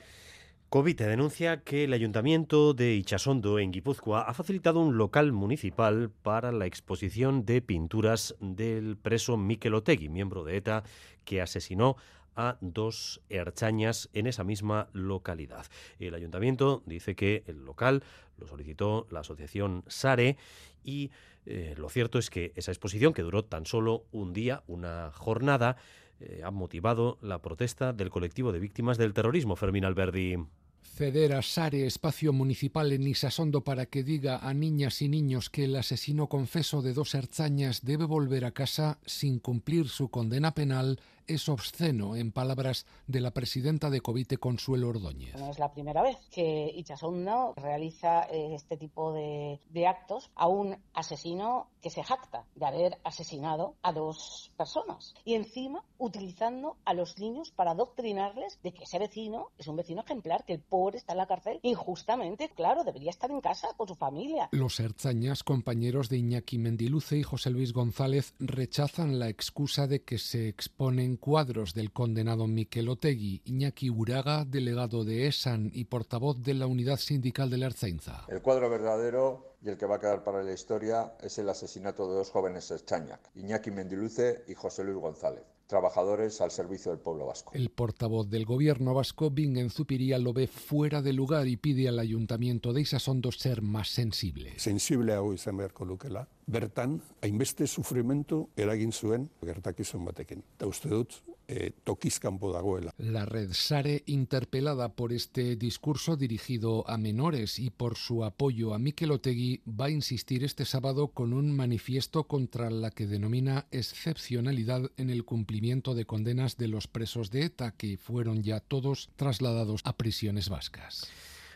[0.71, 6.53] Covite denuncia que el ayuntamiento de Ichasondo, en Guipúzcoa, ha facilitado un local municipal para
[6.53, 10.85] la exposición de pinturas del preso Miquel Otegui, miembro de ETA,
[11.25, 11.97] que asesinó
[12.37, 15.65] a dos erchañas en esa misma localidad.
[15.99, 18.03] El ayuntamiento dice que el local
[18.37, 20.37] lo solicitó la asociación SARE
[20.85, 21.11] y
[21.47, 25.79] eh, lo cierto es que esa exposición, que duró tan solo un día, una jornada,
[26.21, 30.37] eh, ha motivado la protesta del colectivo de víctimas del terrorismo, Fermín Alberdi.
[30.83, 35.65] Ceder a Sare espacio municipal en Isasondo para que diga a niñas y niños que
[35.65, 40.99] el asesino confeso de dos herzañas debe volver a casa sin cumplir su condena penal
[41.29, 45.37] es obsceno, en palabras de la presidenta de Covite, Consuelo Ordóñez.
[45.37, 50.49] No es la primera vez que Ichasondo realiza eh, este tipo de, de actos a
[50.49, 56.95] un asesino que se jacta de haber asesinado a dos personas y encima utilizando a
[56.95, 60.99] los niños para adoctrinarles de que ese vecino es un vecino ejemplar, que el pobre
[60.99, 64.49] está en la cárcel injustamente, claro, debería estar en casa con su familia.
[64.53, 70.19] Los Erzañas, compañeros de Iñaki Mendiluce y José Luis González, rechazan la excusa de que
[70.19, 76.55] se exponen cuadros del condenado Miquel Otegui, Iñaki Uraga, delegado de ESAN y portavoz de
[76.55, 78.25] la unidad sindical de la Erzainza.
[78.29, 82.09] El cuadro verdadero y el que va a quedar para la historia es el asesinato
[82.09, 87.27] de dos jóvenes Chañac, Iñaki Mendiluce y José Luis González trabajadores al servicio del pueblo
[87.27, 87.53] vasco.
[87.55, 91.99] El portavoz del gobierno vasco, Bingen Zupiría, lo ve fuera de lugar y pide al
[91.99, 94.59] ayuntamiento de Isasondo ser más sensible.
[94.59, 96.27] Sensible hau izan beharko lukela.
[96.49, 100.41] Bertan, hainbeste sufrimentu eragin zuen gertakizun batekin.
[100.57, 102.93] Eta uste dut, eh, toquiscampo dagoela.
[102.99, 108.79] La red Sare, interpelada por este discurso dirigido a menores y por su apoyo a
[108.79, 114.91] Mikel Otegui, va a insistir este sábado con un manifiesto contra la que denomina excepcionalidad
[114.97, 119.83] en el cumplimiento de condenas de los presos de ETA, que fueron ya todos trasladados
[119.85, 121.09] a prisiones vascas.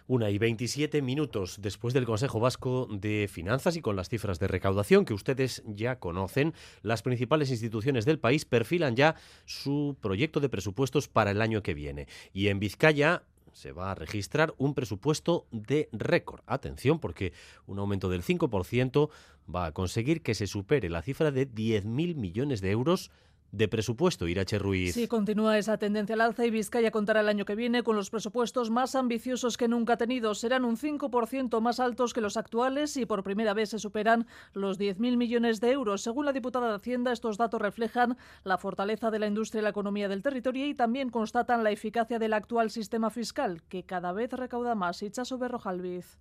[0.07, 4.49] Una y 27 minutos después del Consejo Vasco de Finanzas y con las cifras de
[4.49, 10.49] recaudación que ustedes ya conocen, las principales instituciones del país perfilan ya su proyecto de
[10.49, 12.09] presupuestos para el año que viene.
[12.33, 16.41] Y en Vizcaya se va a registrar un presupuesto de récord.
[16.47, 17.33] Atención, porque
[17.67, 19.11] un aumento del 5%
[19.55, 23.11] va a conseguir que se supere la cifra de 10.000 millones de euros
[23.53, 24.95] de presupuesto, Irache Ruiz.
[24.95, 28.09] Sí, continúa esa tendencia al alza y Vizcaya contará el año que viene con los
[28.09, 30.35] presupuestos más ambiciosos que nunca ha tenido.
[30.35, 34.81] Serán un 5% más altos que los actuales y por primera vez se superan los
[34.81, 36.01] 10.000 millones de euros.
[36.01, 39.71] Según la diputada de Hacienda, estos datos reflejan la fortaleza de la industria y la
[39.71, 44.33] economía del territorio y también constatan la eficacia del actual sistema fiscal, que cada vez
[44.33, 45.03] recauda más.
[45.03, 46.19] Ichaso Berrojalviz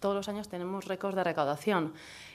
[0.00, 1.92] todos los años tenemos récords de recaudación.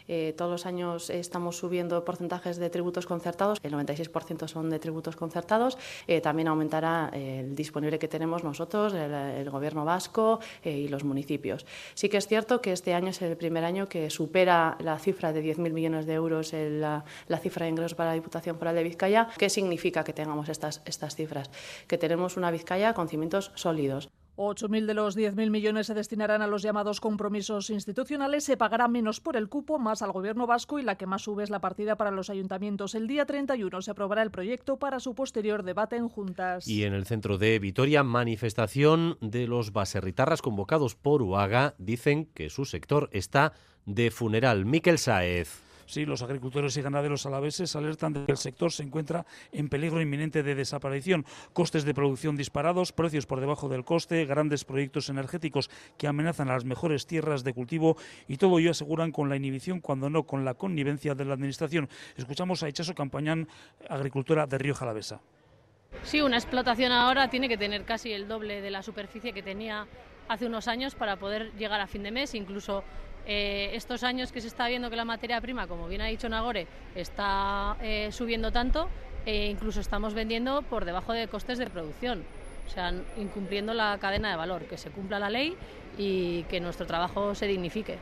[0.08, 5.16] Eh, todos los años estamos subiendo porcentajes de tributos concertados, el 96% son de tributos
[5.16, 5.78] concertados.
[6.08, 11.66] Eh, también aumentará el disponible que tenemos nosotros, el, Gobierno vasco eh, y los municipios.
[11.94, 15.32] Sí que es cierto que este año es el primer año que supera la cifra
[15.32, 18.84] de 10.000 millones de euros la, la, cifra de ingresos para la Diputación Foral de
[18.84, 19.30] Vizcaya.
[19.38, 21.50] ¿Qué significa que tengamos estas, estas cifras?
[21.88, 24.10] Que tenemos una Vizcaya con cimientos sólidos.
[24.38, 28.44] 8.000 de los 10.000 millones se destinarán a los llamados compromisos institucionales.
[28.44, 31.44] Se pagará menos por el cupo, más al Gobierno vasco y la que más sube
[31.44, 32.96] es la partida para los ayuntamientos.
[32.96, 36.68] El día 31 se aprobará el proyecto para su posterior debate en juntas.
[36.68, 42.50] Y en el centro de Vitoria, manifestación de los baserritarras convocados por UAGA dicen que
[42.50, 43.54] su sector está
[43.86, 44.66] de funeral.
[44.66, 45.66] Miquel Saez.
[45.86, 50.02] Sí, los agricultores y ganaderos alaveses alertan de que el sector se encuentra en peligro
[50.02, 51.26] inminente de desaparición.
[51.54, 56.54] Costes de producción disparados, precios por debajo del coste, grandes proyectos energéticos que amenazan a
[56.54, 60.44] las mejores tierras de cultivo y todo ello aseguran con la inhibición, cuando no con
[60.44, 61.88] la connivencia de la Administración.
[62.18, 63.48] Escuchamos a Echaso Campañán,
[63.88, 65.22] agricultora de Río Jalavesa.
[66.04, 69.88] Sí, una explotación ahora tiene que tener casi el doble de la superficie que tenía
[70.28, 72.84] hace unos años para poder llegar a fin de mes, incluso
[73.26, 76.30] eh, estos años que se está viendo que la materia prima, como bien ha dicho
[76.30, 78.90] Nagore, está eh, subiendo tanto,
[79.26, 82.24] e incluso estamos vendiendo por debajo de costes de producción.
[82.68, 85.56] O sea, incumpliendo la cadena de valor, que se cumpla la ley
[85.98, 87.98] y que nuestro trabajo se dignifique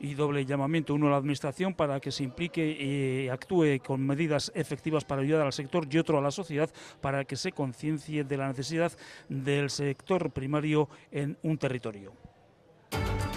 [0.00, 4.52] y doble llamamiento, uno a la Administración para que se implique y actúe con medidas
[4.54, 6.70] efectivas para ayudar al sector y otro a la sociedad
[7.00, 8.92] para que se conciencie de la necesidad
[9.28, 12.27] del sector primario en un territorio.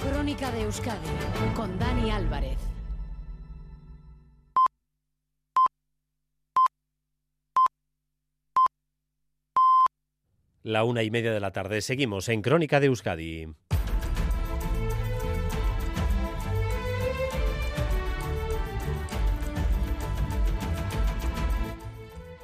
[0.01, 1.07] Crónica de Euskadi
[1.55, 2.57] con Dani Álvarez.
[10.63, 11.81] La una y media de la tarde.
[11.81, 13.53] Seguimos en Crónica de Euskadi.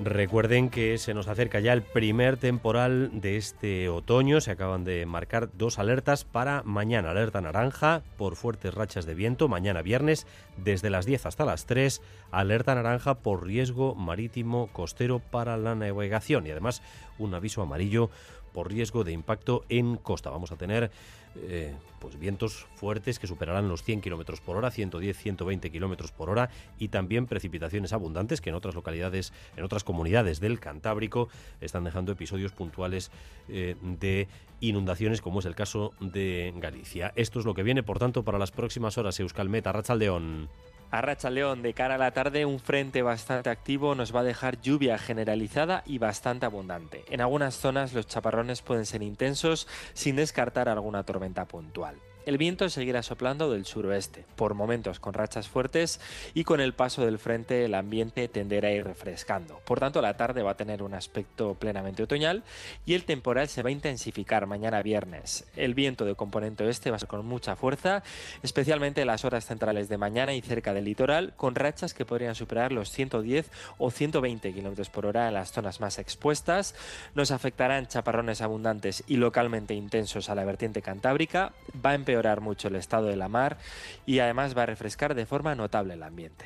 [0.10, 4.40] Recuerden que se nos acerca ya el primer temporal de este otoño.
[4.40, 7.12] Se acaban de marcar dos alertas para mañana.
[7.12, 9.50] Alerta naranja por fuertes rachas de viento.
[9.50, 12.02] Mañana viernes desde las 10 hasta las 3.
[12.32, 16.48] Alerta naranja por riesgo marítimo costero para la navegación.
[16.48, 16.82] Y además
[17.18, 18.10] un aviso amarillo
[18.58, 20.32] por riesgo de impacto en costa.
[20.32, 20.90] Vamos a tener
[21.36, 26.32] eh, pues vientos fuertes que superarán los 100 kilómetros por hora, 110, 120 kilómetros por
[26.32, 31.30] hora y también precipitaciones abundantes que en otras localidades, en otras comunidades del Cantábrico
[31.62, 33.12] están dejando episodios puntuales
[33.48, 34.28] eh, de
[34.60, 37.14] inundaciones, como es el caso de Galicia.
[37.16, 39.20] Esto es lo que viene, por tanto, para las próximas horas.
[39.20, 40.50] Euskalmet, Arrachaldeón.
[40.90, 44.24] A Racha León, de cara a la tarde, un frente bastante activo nos va a
[44.24, 47.04] dejar lluvia generalizada y bastante abundante.
[47.10, 51.98] En algunas zonas los chaparrones pueden ser intensos sin descartar alguna tormenta puntual.
[52.28, 56.02] El viento seguirá soplando del suroeste, por momentos con rachas fuertes
[56.34, 59.62] y con el paso del frente el ambiente tenderá a ir refrescando.
[59.64, 62.44] Por tanto, la tarde va a tener un aspecto plenamente otoñal
[62.86, 65.46] y el temporal se va a intensificar mañana viernes.
[65.56, 68.04] El viento de componente oeste va a ser con mucha fuerza,
[68.44, 72.36] especialmente en las horas centrales de mañana y cerca del litoral, con rachas que podrían
[72.36, 76.76] superar los 110 o 120 km por hora en las zonas más expuestas.
[77.16, 81.54] Nos afectarán chaparrones abundantes y localmente intensos a la vertiente cantábrica.
[81.86, 83.58] Va a empeorar mucho el estado de la mar
[84.06, 86.46] y además va a refrescar de forma notable el ambiente.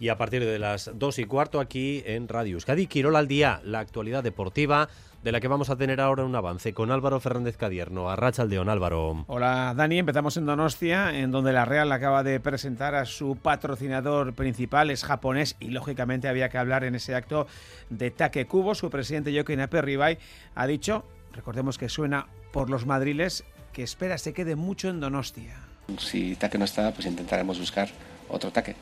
[0.00, 3.60] Y a partir de las 2 y cuarto aquí en Radio Euskadi, Quirol al día,
[3.64, 4.88] la actualidad deportiva
[5.22, 8.08] de la que vamos a tener ahora un avance con Álvaro Fernández Cadierno.
[8.08, 9.24] A Aldeón, Álvaro.
[9.26, 14.32] Hola Dani, empezamos en Donostia, en donde la Real acaba de presentar a su patrocinador
[14.32, 17.46] principal, es japonés y lógicamente había que hablar en ese acto
[17.90, 18.74] de Take Kubo.
[18.74, 20.16] Su presidente Joaquín Aperribay
[20.54, 23.44] ha dicho, recordemos que suena por los madriles,
[23.82, 25.56] espera se quede mucho en Donostia.
[25.98, 27.88] Si Taque no está, pues intentaremos buscar
[28.28, 28.76] otro Taque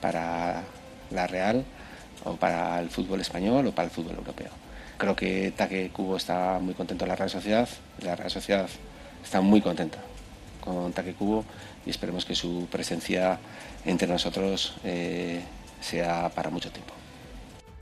[0.00, 0.62] para
[1.10, 1.64] la Real
[2.24, 4.50] o para el fútbol español o para el fútbol europeo.
[4.98, 7.68] Creo que Taque Cubo está muy contento en la Real Sociedad,
[8.02, 8.68] la Real Sociedad
[9.22, 9.98] está muy contenta
[10.60, 11.44] con Taque Cubo
[11.86, 13.38] y esperemos que su presencia
[13.84, 15.42] entre nosotros eh,
[15.80, 16.99] sea para mucho tiempo.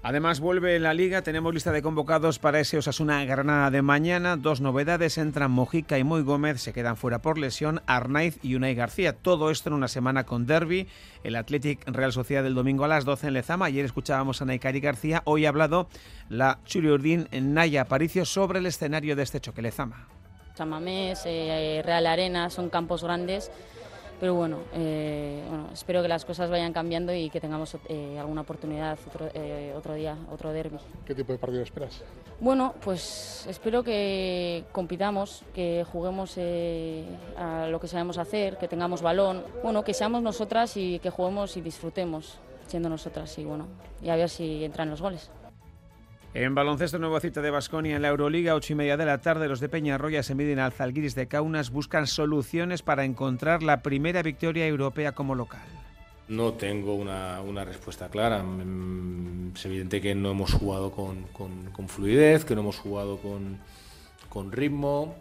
[0.02, 4.60] Además vuelve la liga, tenemos lista de convocados para ese Osasuna Granada de mañana, dos
[4.60, 9.12] novedades, entran Mojica y Moy Gómez, se quedan fuera por lesión, Arnaiz y Unai García,
[9.12, 10.86] todo esto en una semana con derby,
[11.24, 14.78] el Athletic Real Sociedad del domingo a las 12 en Lezama, ayer escuchábamos a Naikari
[14.78, 15.88] García, hoy ha hablado
[16.28, 19.62] la Churi Naya Aparicio sobre el escenario de este choque.
[19.62, 20.06] Lezama.
[20.54, 23.50] Samamés, eh, Real Arena, son campos grandes
[24.20, 28.40] pero bueno, eh, bueno, espero que las cosas vayan cambiando y que tengamos eh, alguna
[28.40, 30.78] oportunidad otro, eh, otro día, otro derby.
[31.06, 32.02] ¿Qué tipo de partido esperas?
[32.40, 36.36] Bueno, pues espero que compitamos, que juguemos
[37.36, 41.56] a lo que sabemos hacer, que tengamos balón, bueno, que seamos nosotras y que juguemos
[41.56, 43.66] y disfrutemos siendo nosotras y bueno,
[44.02, 45.30] y a ver si entran los goles.
[46.40, 49.48] En baloncesto, nueva cita de Basconia en la Euroliga, ocho y media de la tarde.
[49.48, 54.22] Los de Peñarroya se miden al Zalgiris de Kaunas, buscan soluciones para encontrar la primera
[54.22, 55.66] victoria europea como local.
[56.28, 58.44] No tengo una, respuesta clara.
[58.44, 63.18] Mm, es evidente que no hemos jugado con, fluidez, que no hemos jugado
[64.30, 65.16] con, ritmo,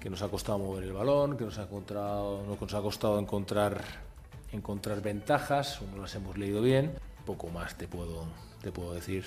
[0.00, 3.82] que nos ha costado mover el balón, que nos ha, encontrado, nos ha costado encontrar,
[4.50, 6.92] encontrar ventajas, no las hemos leído bien.
[7.26, 8.24] Poco más te puedo,
[8.62, 9.26] te puedo decir.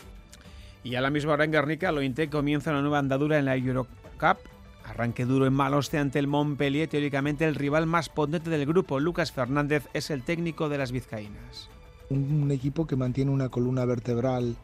[0.87, 3.57] Y a la misma hora en Guernica, lo Inte comienza una nueva andadura en la
[3.57, 4.37] Eurocup.
[4.85, 9.01] Arranque duro en Maloste ante el Montpellier, teóricamente el rival más potente del grupo.
[9.01, 11.69] Lucas Fernández es el técnico de las vizcaínas.
[12.09, 14.55] Un equipo que mantiene una columna vertebral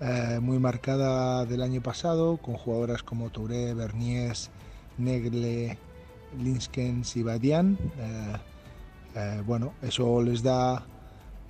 [0.00, 4.52] eh, muy marcada del año pasado, con jugadoras como Touré, Bernies,
[4.98, 5.76] Negle,
[6.40, 7.76] Linskens y Badian.
[7.98, 8.36] Eh,
[9.16, 10.86] eh, bueno, eso les da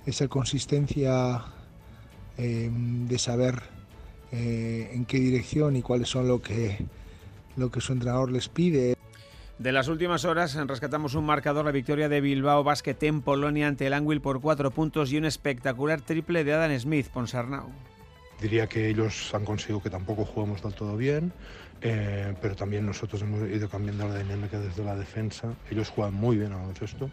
[0.07, 1.43] esa consistencia
[2.35, 3.76] de saber
[4.31, 6.77] eh, en qué dirección y cuáles son lo que,
[7.55, 8.95] lo que su entrenador les pide.
[9.57, 13.87] De las últimas horas rescatamos un marcador, la victoria de Bilbao Basket en Polonia ante
[13.87, 17.69] el Anguil por cuatro puntos y un espectacular triple de Adam Smith, Ponsarnau.
[18.39, 21.33] Diría que ellos han conseguido que tampoco juguemos del todo bien,
[21.81, 25.55] eh, pero también nosotros hemos ido cambiando la dinámica desde la defensa.
[25.71, 27.09] Ellos juegan muy bien a baloncesto,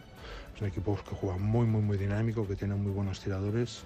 [0.59, 3.85] son equipos que juegan muy, muy, muy dinámico, que tienen muy buenos tiradores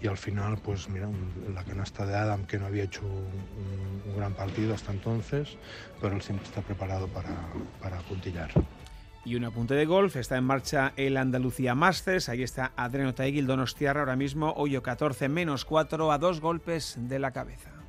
[0.00, 1.08] y al final, pues mira,
[1.54, 5.56] la canasta de Adam, que no había hecho un, gran partido hasta entonces,
[6.00, 7.30] pero él siempre está preparado para,
[7.80, 8.50] para puntillar.
[9.24, 13.46] Y un apunte de golf, está en marcha el Andalucía Masters, ahí está Adriano Taiguil
[13.46, 17.79] Donostiarra ahora mismo, hoyo 14 menos 4 a dos golpes de la cabeza.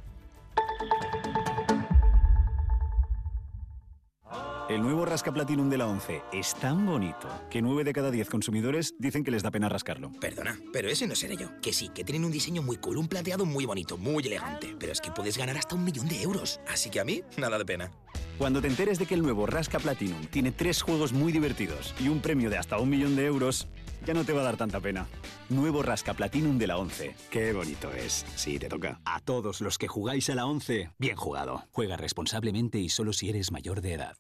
[4.71, 8.29] El nuevo Rasca Platinum de la 11 es tan bonito que 9 de cada 10
[8.29, 10.13] consumidores dicen que les da pena rascarlo.
[10.21, 11.49] Perdona, pero ese no seré yo.
[11.61, 14.73] Que sí, que tienen un diseño muy cool, un plateado muy bonito, muy elegante.
[14.79, 16.61] Pero es que puedes ganar hasta un millón de euros.
[16.69, 17.91] Así que a mí, nada de pena.
[18.37, 22.07] Cuando te enteres de que el nuevo Rasca Platinum tiene tres juegos muy divertidos y
[22.07, 23.67] un premio de hasta un millón de euros,
[24.05, 25.05] ya no te va a dar tanta pena.
[25.49, 27.13] Nuevo Rasca Platinum de la 11.
[27.29, 28.25] Qué bonito es.
[28.37, 29.01] Sí, te toca.
[29.03, 31.65] A todos los que jugáis a la 11, bien jugado.
[31.71, 34.15] Juega responsablemente y solo si eres mayor de edad.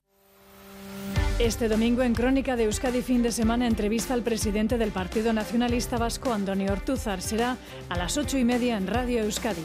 [1.41, 5.97] Este domingo en Crónica de Euskadi fin de semana entrevista al presidente del Partido Nacionalista
[5.97, 7.19] Vasco, Antonio Ortúzar.
[7.19, 7.57] Será
[7.89, 9.63] a las ocho y media en Radio Euskadi.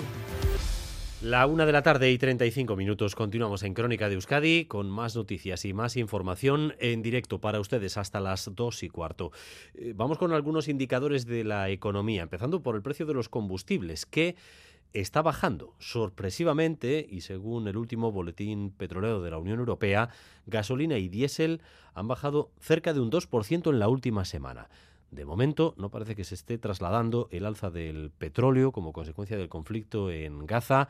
[1.21, 3.15] La una de la tarde y 35 minutos.
[3.15, 7.99] Continuamos en Crónica de Euskadi con más noticias y más información en directo para ustedes
[7.99, 9.33] hasta las dos y cuarto.
[9.75, 14.07] Eh, vamos con algunos indicadores de la economía, empezando por el precio de los combustibles,
[14.07, 14.35] que
[15.01, 20.09] está bajando sorpresivamente y según el último boletín petrolero de la Unión Europea,
[20.47, 21.61] gasolina y diésel
[21.95, 24.69] han bajado cerca de un 2% en la última semana.
[25.11, 29.49] De momento no parece que se esté trasladando el alza del petróleo como consecuencia del
[29.49, 30.89] conflicto en Gaza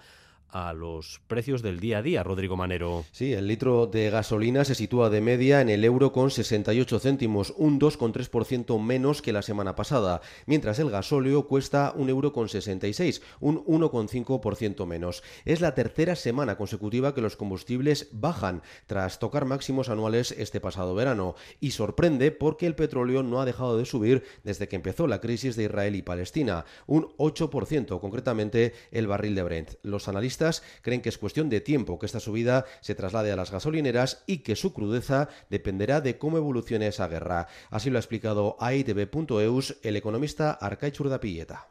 [0.51, 3.05] a los precios del día a día, Rodrigo Manero.
[3.13, 7.55] Sí, el litro de gasolina se sitúa de media en el euro con 68 céntimos,
[7.57, 13.23] un 2,3% menos que la semana pasada, mientras el gasóleo cuesta un euro con 66,
[13.41, 15.23] un 1,5% menos.
[15.45, 20.95] Es la tercera semana consecutiva que los combustibles bajan tras tocar máximos anuales este pasado
[20.95, 25.21] verano y sorprende porque el petróleo no ha dejado de subir desde que empezó la
[25.21, 29.71] crisis de Israel y Palestina, un 8% concretamente el barril de Brent.
[29.83, 30.36] Los analistas
[30.83, 34.39] creen que es cuestión de tiempo que esta subida se traslade a las gasolineras y
[34.39, 37.49] que su crudeza dependerá de cómo evolucione esa guerra.
[37.71, 41.69] Así lo ha explicado a ITV.eus el economista Arcaiz Urdapilleta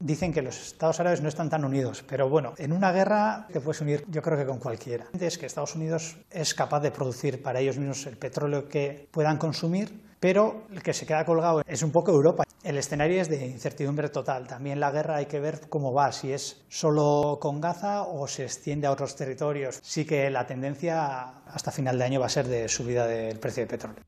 [0.00, 3.60] dicen que los Estados Árabes no están tan unidos, pero bueno, en una guerra te
[3.60, 5.06] puedes unir yo creo que con cualquiera.
[5.18, 9.36] Es que Estados Unidos es capaz de producir para ellos mismos el petróleo que puedan
[9.36, 12.44] consumir, pero el que se queda colgado es un poco Europa.
[12.62, 14.46] El escenario es de incertidumbre total.
[14.46, 18.44] También la guerra hay que ver cómo va, si es solo con Gaza o se
[18.44, 19.80] extiende a otros territorios.
[19.82, 23.62] Sí que la tendencia hasta final de año va a ser de subida del precio
[23.62, 24.04] del petróleo.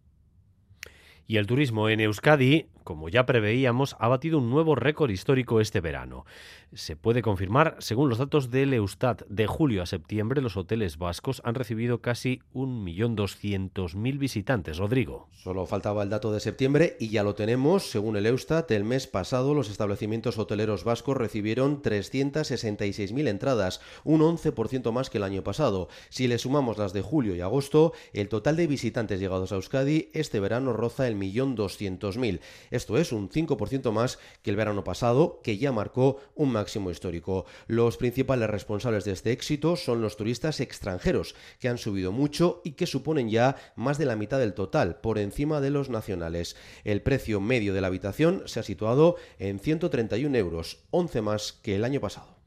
[1.27, 5.81] Y el turismo en Euskadi, como ya preveíamos, ha batido un nuevo récord histórico este
[5.81, 6.25] verano.
[6.75, 11.43] Se puede confirmar, según los datos del Eustat, de julio a septiembre los hoteles vascos
[11.45, 14.79] han recibido casi 1.200.000 visitantes.
[14.79, 15.29] Rodrigo.
[15.33, 17.91] Solo faltaba el dato de septiembre y ya lo tenemos.
[17.91, 24.93] Según el Eustat, el mes pasado los establecimientos hoteleros vascos recibieron 366.000 entradas, un 11%
[24.93, 25.89] más que el año pasado.
[26.09, 30.11] Si le sumamos las de julio y agosto, el total de visitantes llegados a Euskadi
[30.13, 32.41] este verano roza el millón doscientos mil.
[32.73, 37.45] Esto es un 5% más que el verano pasado, que ya marcó un máximo histórico.
[37.67, 42.73] Los principales responsables de este éxito son los turistas extranjeros, que han subido mucho y
[42.73, 46.57] que suponen ya más de la mitad del total, por encima de los nacionales.
[46.83, 51.77] El precio medio de la habitación se ha situado en 131 euros, 11 más que
[51.77, 52.43] el año pasado.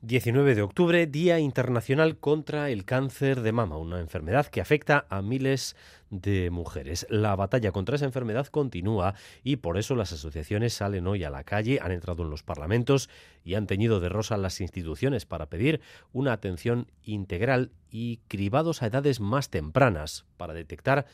[0.00, 5.22] 19 de octubre, Día Internacional contra el Cáncer de Mama, una enfermedad que afecta a
[5.22, 5.74] miles
[6.10, 7.06] de mujeres.
[7.10, 11.44] La batalla contra esa enfermedad continúa y por eso las asociaciones salen hoy a la
[11.44, 13.08] calle, han entrado en los parlamentos
[13.44, 15.80] y han teñido de rosa las instituciones para pedir
[16.12, 21.06] una atención integral y cribados a edades más tempranas para detectar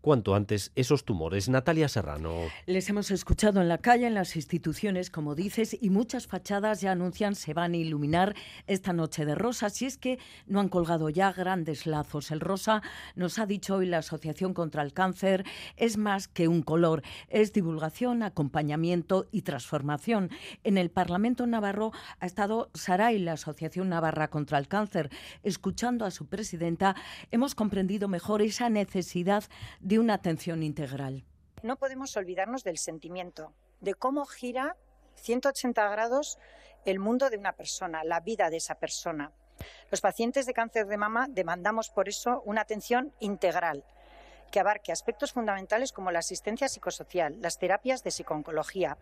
[0.00, 1.48] cuanto antes esos tumores.
[1.48, 2.34] Natalia Serrano.
[2.66, 6.92] Les hemos escuchado en la calle, en las instituciones, como dices, y muchas fachadas ya
[6.92, 8.34] anuncian se van a iluminar
[8.66, 12.30] esta noche de rosa, si es que no han colgado ya grandes lazos.
[12.30, 12.82] El rosa,
[13.14, 15.44] nos ha dicho hoy la Asociación contra el Cáncer,
[15.76, 20.30] es más que un color, es divulgación, acompañamiento y transformación.
[20.64, 25.10] En el Parlamento Navarro ha estado Saray, la Asociación Navarra contra el Cáncer.
[25.42, 26.96] Escuchando a su presidenta,
[27.30, 29.44] hemos comprendido mejor esa necesidad
[29.98, 31.24] una atención integral.
[31.62, 34.76] No podemos olvidarnos del sentimiento, de cómo gira
[35.16, 36.38] 180 grados
[36.84, 39.32] el mundo de una persona, la vida de esa persona.
[39.90, 43.84] Los pacientes de cáncer de mama demandamos por eso una atención integral
[44.50, 48.98] que abarque aspectos fundamentales como la asistencia psicosocial, las terapias de psicooncología.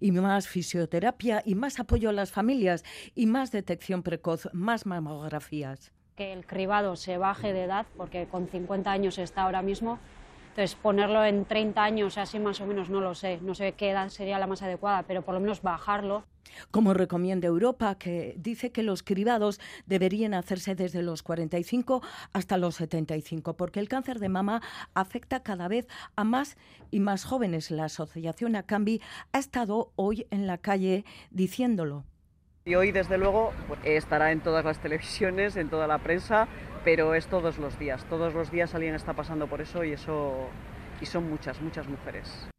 [0.00, 5.92] Y más fisioterapia y más apoyo a las familias y más detección precoz, más mamografías.
[6.16, 9.98] Que el cribado se baje de edad, porque con 50 años está ahora mismo.
[10.50, 13.38] Entonces, ponerlo en 30 años, así más o menos, no lo sé.
[13.40, 16.24] No sé qué edad sería la más adecuada, pero por lo menos bajarlo.
[16.70, 22.02] Como recomienda Europa, que dice que los cribados deberían hacerse desde los 45
[22.34, 24.60] hasta los 75, porque el cáncer de mama
[24.92, 25.86] afecta cada vez
[26.16, 26.58] a más
[26.90, 27.70] y más jóvenes.
[27.70, 29.00] La asociación ACAMBI
[29.32, 32.04] ha estado hoy en la calle diciéndolo.
[32.64, 33.52] Y hoy, desde luego,
[33.82, 36.46] estará en todas las televisiones, en toda la prensa,
[36.84, 38.04] pero es todos los días.
[38.04, 40.48] Todos los días alguien está pasando por eso y eso
[41.00, 42.51] y son muchas, muchas mujeres.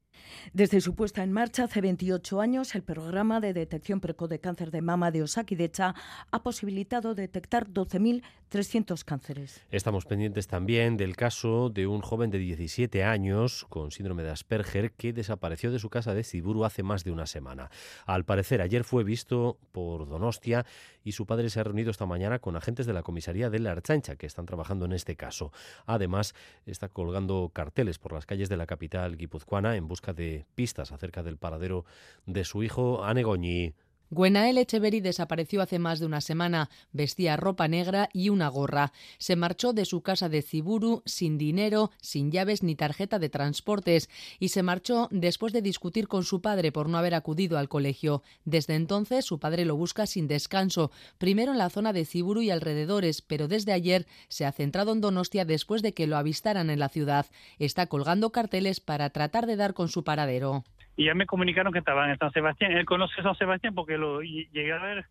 [0.51, 4.71] Desde su puesta en marcha hace 28 años, el programa de detección precoz de cáncer
[4.71, 5.95] de mama de Osakidecha
[6.31, 9.61] ha posibilitado detectar 12.300 cánceres.
[9.71, 14.91] Estamos pendientes también del caso de un joven de 17 años con síndrome de Asperger
[14.91, 17.71] que desapareció de su casa de Ciburu hace más de una semana.
[18.05, 20.65] Al parecer, ayer fue visto por Donostia
[21.03, 23.71] y su padre se ha reunido esta mañana con agentes de la comisaría de la
[23.71, 25.51] Archancha que están trabajando en este caso.
[25.85, 26.33] Además,
[26.65, 31.23] está colgando carteles por las calles de la capital guipuzcoana en busca de pistas acerca
[31.23, 31.85] del paradero
[32.25, 33.73] de su hijo Anegoñi.
[34.09, 36.69] Gwenael Echeverry desapareció hace más de una semana.
[36.91, 38.93] Vestía ropa negra y una gorra.
[39.17, 44.09] Se marchó de su casa de Ciburu sin dinero, sin llaves ni tarjeta de transportes
[44.39, 48.23] y se marchó después de discutir con su padre por no haber acudido al colegio.
[48.45, 52.51] Desde entonces su padre lo busca sin descanso, primero en la zona de Ciburu y
[52.51, 56.79] alrededores, pero desde ayer se ha centrado en Donostia después de que lo avistaran en
[56.79, 57.25] la ciudad.
[57.57, 60.63] Está colgando carteles para tratar de dar con su paradero
[60.95, 62.71] y ya me comunicaron que estaban en San Sebastián.
[62.73, 65.05] Él conoce San Sebastián porque lo llegué a ver,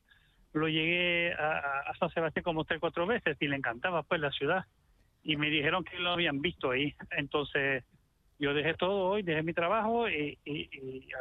[0.53, 4.65] lo llegué a, San Sebastián como tres cuatro veces y le encantaba pues la ciudad
[5.25, 6.95] y me dijeron que lo habían visto ahí.
[7.11, 7.85] Entonces
[8.39, 10.39] yo dejé todo hoy, dejé mi trabajo y,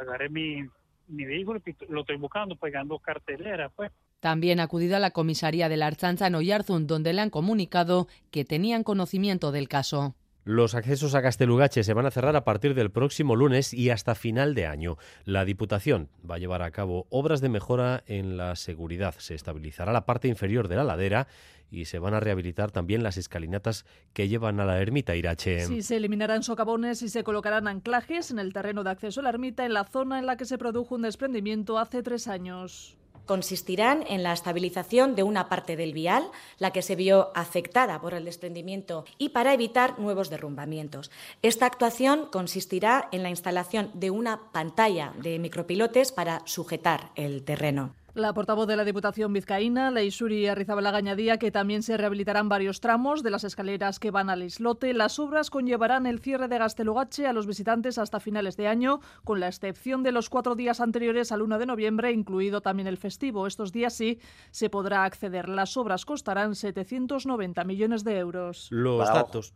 [0.00, 0.64] agarré mi,
[1.08, 3.90] mi vehículo y lo estoy buscando, pues dos carteleras pues.
[4.20, 8.06] También ha acudido a la comisaría de la Archancha en Oyarzun, donde le han comunicado
[8.30, 10.14] que tenían conocimiento del caso.
[10.44, 14.16] Los accesos a Castelugache se van a cerrar a partir del próximo lunes y hasta
[14.16, 14.96] final de año.
[15.24, 19.14] La Diputación va a llevar a cabo obras de mejora en la seguridad.
[19.18, 21.28] Se estabilizará la parte inferior de la ladera
[21.70, 25.64] y se van a rehabilitar también las escalinatas que llevan a la ermita Irache.
[25.64, 29.28] Sí, se eliminarán socavones y se colocarán anclajes en el terreno de acceso a la
[29.30, 34.04] ermita en la zona en la que se produjo un desprendimiento hace tres años consistirán
[34.08, 38.24] en la estabilización de una parte del vial, la que se vio afectada por el
[38.24, 41.10] desprendimiento, y para evitar nuevos derrumbamientos.
[41.42, 47.94] Esta actuación consistirá en la instalación de una pantalla de micropilotes para sujetar el terreno.
[48.14, 53.22] La portavoz de la Diputación vizcaína, Leisuri Arrizabalaga, añadía que también se rehabilitarán varios tramos
[53.22, 54.92] de las escaleras que van al islote.
[54.92, 59.40] Las obras conllevarán el cierre de Gastelugache a los visitantes hasta finales de año, con
[59.40, 63.46] la excepción de los cuatro días anteriores al 1 de noviembre, incluido también el festivo.
[63.46, 65.48] Estos días sí se podrá acceder.
[65.48, 68.68] Las obras costarán 790 millones de euros.
[68.70, 69.54] Los datos.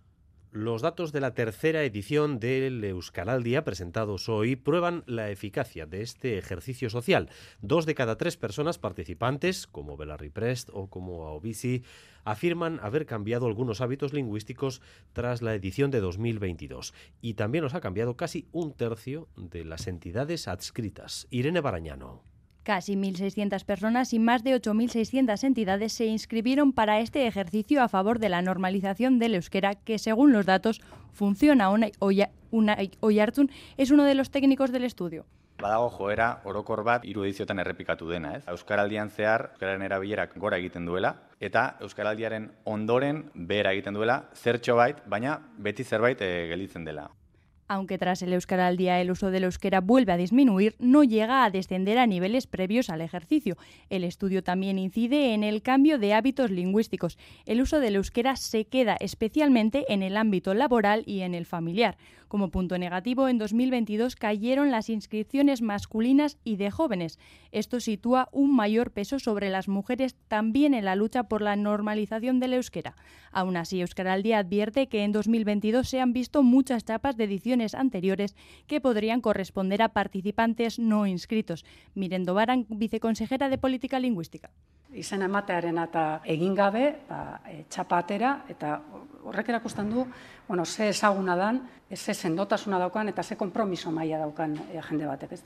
[0.57, 6.01] Los datos de la tercera edición del Euskal Día presentados hoy prueban la eficacia de
[6.01, 7.29] este ejercicio social.
[7.61, 11.83] Dos de cada tres personas participantes, como Belarri Prest o como Aobisi,
[12.25, 14.81] afirman haber cambiado algunos hábitos lingüísticos
[15.13, 16.95] tras la edición de 2022.
[17.21, 21.27] Y también los ha cambiado casi un tercio de las entidades adscritas.
[21.29, 22.23] Irene Barañano.
[22.67, 28.19] Casi 1.600 personas y más de 8.600 entidades se inscribieron para este ejercicio a favor
[28.19, 30.81] de la normalización del euskera, que según los datos
[31.13, 31.71] funciona.
[31.71, 35.27] Una, Oyartun es uno de los técnicos del estudio.
[35.61, 38.43] Badago joera orokor bat hiru ediziotan errepikatu dena, ez?
[38.51, 44.99] Euskaraldian zehar euskararen erabilerak gora egiten duela eta euskaraldiaren ondoren behera egiten duela zertxo bait,
[45.07, 47.07] baina beti zerbait e, gelditzen dela.
[47.69, 51.45] Aunque tras el Euskara al día el uso del euskera vuelve a disminuir, no llega
[51.45, 53.57] a descender a niveles previos al ejercicio.
[53.91, 57.19] El estudio también incide en el cambio de hábitos lingüísticos.
[57.45, 61.97] El uso del euskera se queda especialmente en el ámbito laboral y en el familiar.
[62.29, 67.21] Como punto negativo, en 2022 cayeron las inscripciones masculinas y de jóvenes.
[67.53, 72.41] Esto sitúa un mayor peso sobre las mujeres también en la lucha por la normalización
[72.41, 72.97] del euskera.
[73.31, 77.27] Aún así, Euskara al Día advierte que en 2022 se han visto muchas chapas de
[77.57, 78.37] ediciones anteriores
[78.67, 81.65] que podrían corresponder a participantes no inscritos.
[81.95, 84.51] Mirendo Baran, viceconsejera de Política Lingüística.
[84.97, 88.79] izen ematearen eta egin gabe, ba, e, txapatera, eta
[89.27, 90.07] horrek erakusten du,
[90.49, 91.59] bueno, ze ezaguna dan,
[91.93, 95.33] ze sendotasuna daukan eta ze kompromiso maila daukan e, jende batek.
[95.33, 95.43] Ez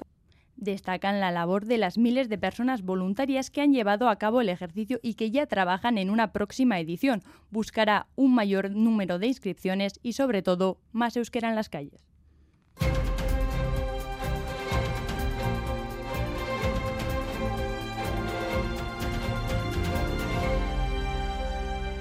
[0.61, 4.51] Destacan la labor de las miles de personas voluntarias que han llevado a cabo el
[4.51, 7.23] ejercicio y que ya trabajan en una próxima edición.
[7.51, 12.10] Buscará un mayor número de inscripciones y sobre todo más euskera en las calles.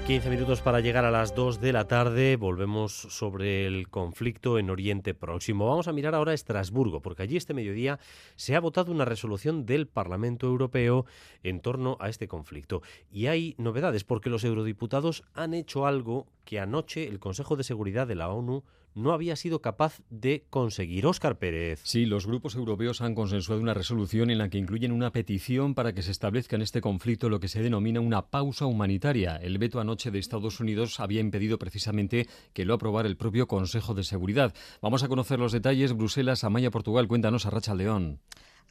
[0.10, 2.36] 15 minutos para llegar a las 2 de la tarde.
[2.36, 5.68] Volvemos sobre el conflicto en Oriente Próximo.
[5.68, 8.00] Vamos a mirar ahora a Estrasburgo, porque allí este mediodía
[8.36, 11.06] se ha votado una resolución del Parlamento Europeo
[11.44, 12.82] en torno a este conflicto.
[13.12, 18.08] Y hay novedades, porque los eurodiputados han hecho algo que anoche el Consejo de Seguridad
[18.08, 18.64] de la ONU
[18.96, 21.06] no había sido capaz de conseguir.
[21.06, 21.80] Óscar Pérez.
[21.84, 25.94] Sí, los grupos europeos han consensuado una resolución en la que incluyen una petición para
[25.94, 29.36] que se establezca en este conflicto lo que se denomina una pausa humanitaria.
[29.36, 33.94] El veto anoche de Estados Unidos había impedido precisamente que lo aprobara el propio Consejo
[33.94, 34.52] de Seguridad.
[34.82, 35.94] Vamos a conocer los detalles.
[35.94, 37.08] Bruselas, Amaya, Portugal.
[37.08, 38.22] Cuéntanos a Racha León.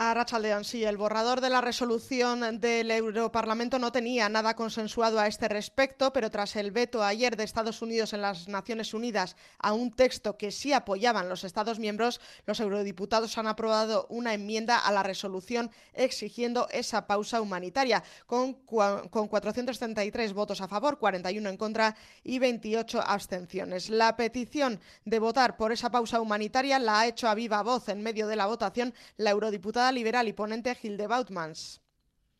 [0.00, 5.26] A Rachaldeón, sí, el borrador de la resolución del Europarlamento no tenía nada consensuado a
[5.26, 9.72] este respecto, pero tras el veto ayer de Estados Unidos en las Naciones Unidas a
[9.72, 14.92] un texto que sí apoyaban los Estados miembros, los eurodiputados han aprobado una enmienda a
[14.92, 21.96] la resolución exigiendo esa pausa humanitaria, con, con 433 votos a favor, 41 en contra
[22.22, 23.90] y 28 abstenciones.
[23.90, 28.00] La petición de votar por esa pausa humanitaria la ha hecho a viva voz en
[28.00, 31.80] medio de la votación la eurodiputada liberal y ponente Hilde Boutmans.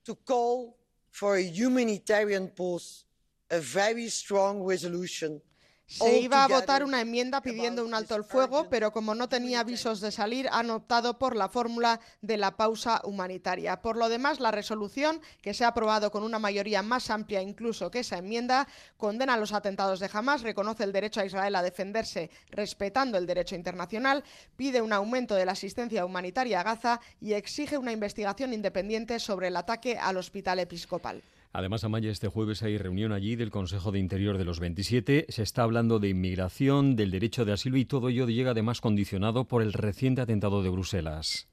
[0.04, 0.76] To call
[1.10, 3.04] for a humanitarian pause,
[3.50, 5.40] a very strong resolution
[5.88, 9.60] se iba a votar una enmienda pidiendo un alto el fuego, pero como no tenía
[9.60, 13.80] avisos de salir, han optado por la fórmula de la pausa humanitaria.
[13.80, 17.90] Por lo demás, la resolución, que se ha aprobado con una mayoría más amplia incluso
[17.90, 18.68] que esa enmienda,
[18.98, 23.56] condena los atentados de Hamas, reconoce el derecho a Israel a defenderse respetando el derecho
[23.56, 24.24] internacional,
[24.56, 29.48] pide un aumento de la asistencia humanitaria a Gaza y exige una investigación independiente sobre
[29.48, 31.22] el ataque al hospital episcopal.
[31.58, 35.26] Además, Amaya, este jueves hay reunión allí del Consejo de Interior de los 27.
[35.28, 39.48] Se está hablando de inmigración, del derecho de asilo y todo ello llega además condicionado
[39.48, 41.48] por el reciente atentado de Bruselas.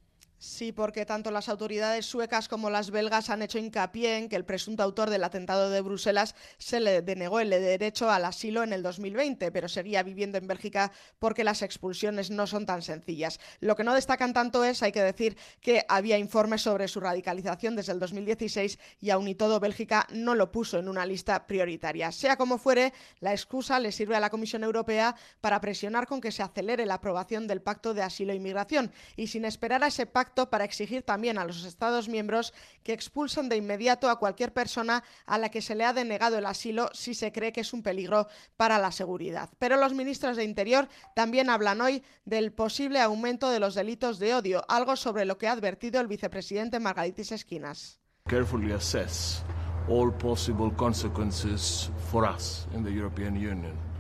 [0.46, 4.46] Sí, porque tanto las autoridades suecas como las belgas han hecho hincapié en que el
[4.46, 8.84] presunto autor del atentado de Bruselas se le denegó el derecho al asilo en el
[8.84, 13.40] 2020, pero seguía viviendo en Bélgica porque las expulsiones no son tan sencillas.
[13.60, 17.76] Lo que no destacan tanto es, hay que decir, que había informes sobre su radicalización
[17.76, 22.12] desde el 2016 y aún y todo Bélgica no lo puso en una lista prioritaria.
[22.12, 26.32] Sea como fuere, la excusa le sirve a la Comisión Europea para presionar con que
[26.32, 30.06] se acelere la aprobación del Pacto de Asilo e Inmigración y sin esperar a ese
[30.06, 35.04] pacto para exigir también a los Estados miembros que expulsen de inmediato a cualquier persona
[35.26, 37.82] a la que se le ha denegado el asilo si se cree que es un
[37.82, 38.28] peligro
[38.58, 39.50] para la seguridad.
[39.58, 44.36] Pero los ministros de Interior también hablan hoy del posible aumento de los delitos de
[44.36, 48.00] odio, algo sobre lo que ha advertido el vicepresidente Margaritis Esquinas.
[48.28, 49.44] Carefully assess
[49.88, 53.95] all possible consequences for us in the European Union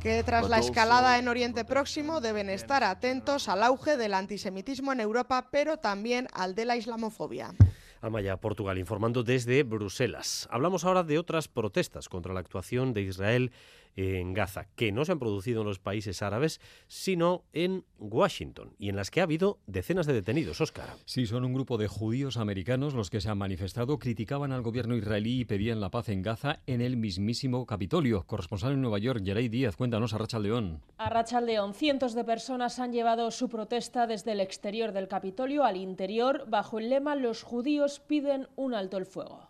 [0.00, 5.00] que tras la escalada en Oriente Próximo deben estar atentos al auge del antisemitismo en
[5.00, 7.54] Europa, pero también al de la islamofobia.
[8.00, 10.46] Amaya, Portugal, informando desde Bruselas.
[10.50, 13.52] Hablamos ahora de otras protestas contra la actuación de Israel
[13.96, 18.88] en Gaza, que no se han producido en los países árabes, sino en Washington, y
[18.88, 20.60] en las que ha habido decenas de detenidos.
[20.60, 20.90] Oscar.
[21.04, 24.96] Sí, son un grupo de judíos americanos los que se han manifestado, criticaban al gobierno
[24.96, 28.24] israelí y pedían la paz en Gaza en el mismísimo Capitolio.
[28.26, 30.82] Corresponsal en Nueva York, Yeray Díaz, cuéntanos a Racha León.
[30.98, 35.64] A Racha León, cientos de personas han llevado su protesta desde el exterior del Capitolio
[35.64, 39.48] al interior bajo el lema Los judíos piden un alto el fuego.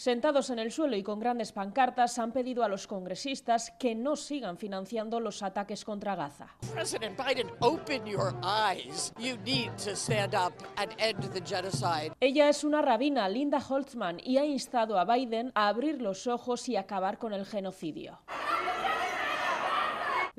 [0.00, 4.16] Sentados en el suelo y con grandes pancartas, han pedido a los congresistas que no
[4.16, 6.46] sigan financiando los ataques contra Gaza.
[12.18, 16.66] Ella es una rabina, Linda Holtzman, y ha instado a Biden a abrir los ojos
[16.70, 18.20] y acabar con el genocidio.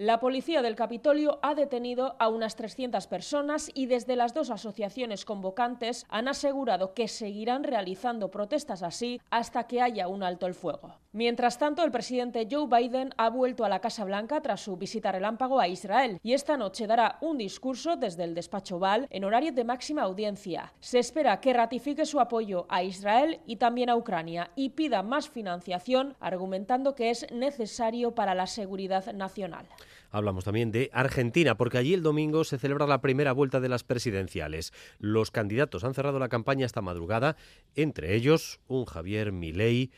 [0.02, 5.26] La policía del Capitolio ha detenido a unas 300 personas y desde las dos asociaciones
[5.26, 10.96] convocantes han asegurado que seguirán realizando protestas así hasta que haya un alto el fuego.
[11.14, 15.12] Mientras tanto, el presidente Joe Biden ha vuelto a la Casa Blanca tras su visita
[15.12, 19.52] relámpago a Israel y esta noche dará un discurso desde el despacho Val en horario
[19.52, 20.74] de máxima audiencia.
[20.80, 25.28] Se espera que ratifique su apoyo a Israel y también a Ucrania y pida más
[25.28, 29.68] financiación, argumentando que es necesario para la seguridad nacional.
[30.12, 33.84] Hablamos también de Argentina, porque allí el domingo se celebra la primera vuelta de las
[33.84, 34.72] presidenciales.
[34.98, 37.36] Los candidatos han cerrado la campaña esta madrugada,
[37.76, 39.92] entre ellos un Javier Milei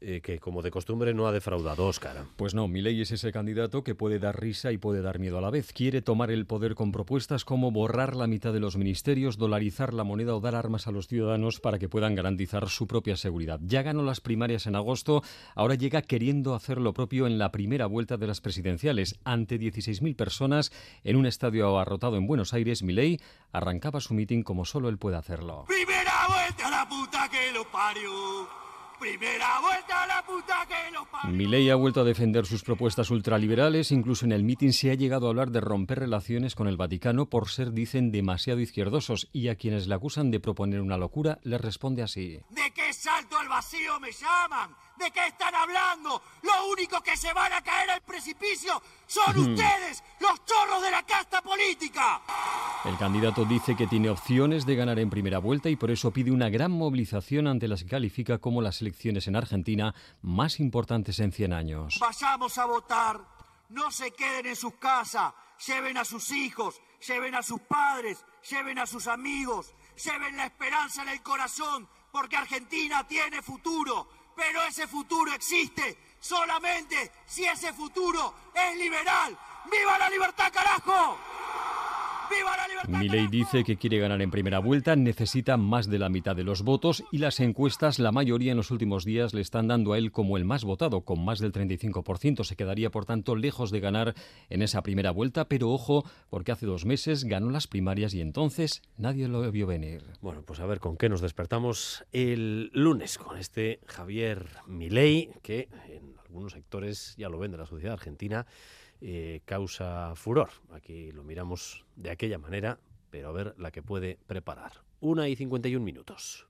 [0.00, 2.24] eh, que como de costumbre no ha defraudado Óscar.
[2.36, 5.40] Pues no, Milei es ese candidato que puede dar risa y puede dar miedo a
[5.40, 5.72] la vez.
[5.72, 10.04] Quiere tomar el poder con propuestas como borrar la mitad de los ministerios, dolarizar la
[10.04, 13.60] moneda o dar armas a los ciudadanos para que puedan garantizar su propia seguridad.
[13.62, 15.22] Ya ganó las primarias en agosto,
[15.54, 19.18] ahora llega queriendo hacer lo propio en la primera vuelta de las presidenciales.
[19.24, 20.72] Ante 16.000 personas
[21.04, 23.18] en un estadio abarrotado en Buenos Aires, Milei
[23.52, 25.64] arrancaba su mitin como solo él puede hacerlo.
[25.66, 28.65] Primera vuelta a la puta que lo parió.
[28.98, 31.30] Primera vuelta a la puta que lo parió.
[31.30, 35.26] Milei ha vuelto a defender sus propuestas ultraliberales, incluso en el mitin se ha llegado
[35.26, 39.56] a hablar de romper relaciones con el Vaticano por ser, dicen, demasiado izquierdosos y a
[39.56, 42.40] quienes le acusan de proponer una locura les responde así.
[42.50, 44.74] ¿De qué salto al vacío me llaman?
[44.98, 46.22] ¿De qué están hablando?
[46.42, 51.02] Lo único que se van a caer al precipicio son ustedes, los chorros de la
[51.02, 52.22] casta política.
[52.84, 56.30] El candidato dice que tiene opciones de ganar en primera vuelta y por eso pide
[56.30, 61.32] una gran movilización ante las que califica como las elecciones en Argentina más importantes en
[61.32, 61.98] 100 años.
[62.00, 63.20] Vayamos a votar.
[63.68, 65.32] No se queden en sus casas.
[65.66, 69.74] Lleven a sus hijos, lleven a sus padres, lleven a sus amigos,
[70.04, 74.08] lleven la esperanza en el corazón, porque Argentina tiene futuro.
[74.36, 79.36] Pero ese futuro existe solamente si ese futuro es liberal.
[79.70, 81.18] ¡Viva la libertad, carajo!
[82.88, 86.62] Milei dice que quiere ganar en primera vuelta, necesita más de la mitad de los
[86.62, 90.12] votos y las encuestas, la mayoría en los últimos días le están dando a él
[90.12, 92.44] como el más votado, con más del 35%.
[92.44, 94.14] Se quedaría, por tanto, lejos de ganar
[94.50, 98.82] en esa primera vuelta, pero ojo, porque hace dos meses ganó las primarias y entonces
[98.96, 100.04] nadie lo vio venir.
[100.20, 105.68] Bueno, pues a ver con qué nos despertamos el lunes con este Javier Milei, que
[105.88, 108.46] en algunos sectores ya lo ven de la sociedad argentina
[109.00, 110.50] eh, causa furor.
[110.70, 112.78] Aquí lo miramos de aquella manera,
[113.10, 114.72] pero a ver la que puede preparar.
[115.00, 116.48] Una y 51 minutos.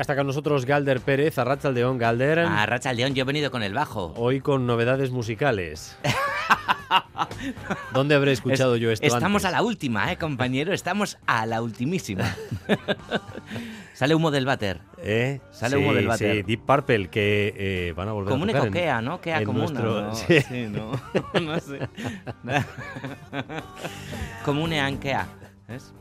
[0.00, 2.38] Ya está con nosotros Galder Pérez, Arrachaldeón, Galder.
[2.38, 4.14] Arrachaldeón, yo he venido con el bajo.
[4.16, 5.94] Hoy con novedades musicales.
[7.92, 9.54] ¿Dónde habré escuchado Es- yo esto Estamos antes?
[9.54, 10.72] a la última, ¿eh, compañero?
[10.72, 12.34] Estamos a la ultimísima.
[13.92, 14.80] Sale humo del váter.
[15.02, 15.42] ¿Eh?
[15.50, 16.36] Sale sí, humo del váter.
[16.36, 19.20] Sí, Deep Purple, que eh, van a volver Comune a tocar en- coquea, ¿no?
[19.20, 20.14] Quea comuna, nuestro- ¿no?
[20.14, 20.40] Sí.
[20.40, 20.92] Sí, no.
[21.42, 21.78] No sé.
[24.46, 25.26] Comune ankea.
[25.68, 25.92] ¿Ves?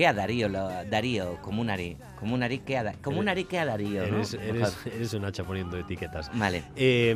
[0.00, 1.94] Kea Darío, lo, Darío, comunari.
[2.18, 4.16] Comunari, kea, da- comunari, kea Darío, ¿no?
[4.16, 6.30] Eres, eres, eres un hacha poniendo etiquetas.
[6.32, 6.62] Vale.
[6.74, 7.14] Eh,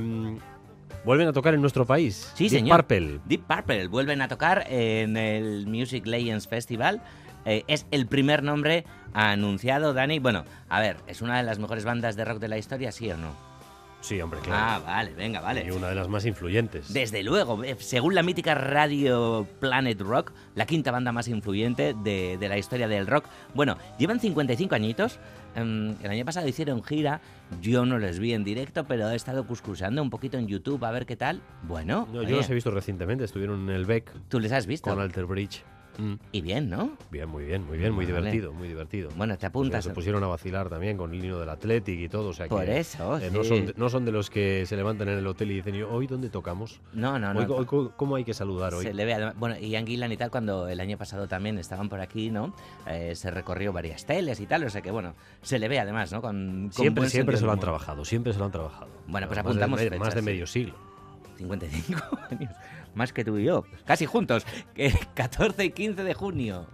[1.03, 2.31] ¿Vuelven a tocar en nuestro país?
[2.35, 2.77] Sí, Deep señor.
[2.81, 3.21] Purple.
[3.25, 7.01] Deep Purple vuelven a tocar en el Music Legends Festival.
[7.47, 10.19] Eh, es el primer nombre anunciado, Dani.
[10.19, 13.11] Bueno, a ver, ¿es una de las mejores bandas de rock de la historia, sí
[13.11, 13.33] o no?
[14.05, 14.63] Sí, hombre, claro.
[14.63, 15.65] Ah, vale, venga, vale.
[15.67, 16.93] Y una de las más influyentes.
[16.93, 22.37] Desde luego, eh, según la mítica radio Planet Rock, la quinta banda más influyente de,
[22.37, 23.25] de la historia del rock.
[23.55, 25.19] Bueno, llevan 55 añitos.
[25.57, 27.23] em, el año pasado hicieron gira.
[27.63, 30.91] Yo no les vi en directo, pero he estado cuscusando un poquito en YouTube a
[30.91, 31.41] ver qué tal.
[31.63, 34.13] Bueno, No, oye, yo los he visto recientemente, estuvieron en el Beck.
[34.29, 34.91] ¿Tú les has visto?
[34.91, 35.63] Con Alter Bridge.
[35.99, 36.15] Mm.
[36.33, 36.97] Y bien, ¿no?
[37.11, 38.19] Bien, muy bien, muy bien, muy Vale.
[38.19, 39.11] divertido, muy divertido.
[39.17, 39.85] Bueno, te apuntas.
[39.85, 42.31] Se pusieron a vacilar también con el lino del Athletic y todo.
[42.31, 43.49] O sea Por que, eso, eh, no, sí.
[43.51, 46.07] son, de- no son de los que se levantan en el hotel y dicen, ¿hoy
[46.07, 46.81] dónde tocamos?
[46.93, 47.41] No, no, no.
[47.55, 47.67] Hoy,
[47.97, 48.85] ¿Cómo hay que saludar hoy?
[48.85, 51.89] Se le ve además- bueno, y Anguilan y tal, cuando el año pasado también estaban
[51.89, 52.55] por aquí, ¿no?
[52.89, 56.11] Eh, se recorrió varias teles y tal, o sea que bueno, se le ve además,
[56.13, 56.21] ¿no?
[56.21, 58.89] Con, con Siempre, siempre se lo han trabajado, siempre se lo han trabajado.
[59.07, 60.75] Bueno, pues Más de- apuntamos Más de, medio siglo.
[61.37, 62.51] 55 años,
[62.95, 66.67] más que tú y yo, casi juntos, que 14 y 15 de junio.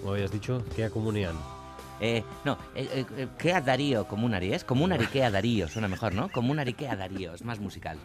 [0.00, 0.62] ¿Cómo habías dicho?
[0.74, 1.61] ¿Qué comunión?
[2.04, 4.08] Eh, no, eh, eh, ¿qué a Darío?
[4.08, 4.64] Comunari, ¿es?
[4.64, 5.68] Comunari, ¿qué a Darío?
[5.68, 6.28] Suena mejor, ¿no?
[6.30, 7.32] Comunari, ¿qué a Darío?
[7.32, 7.96] Es más musical.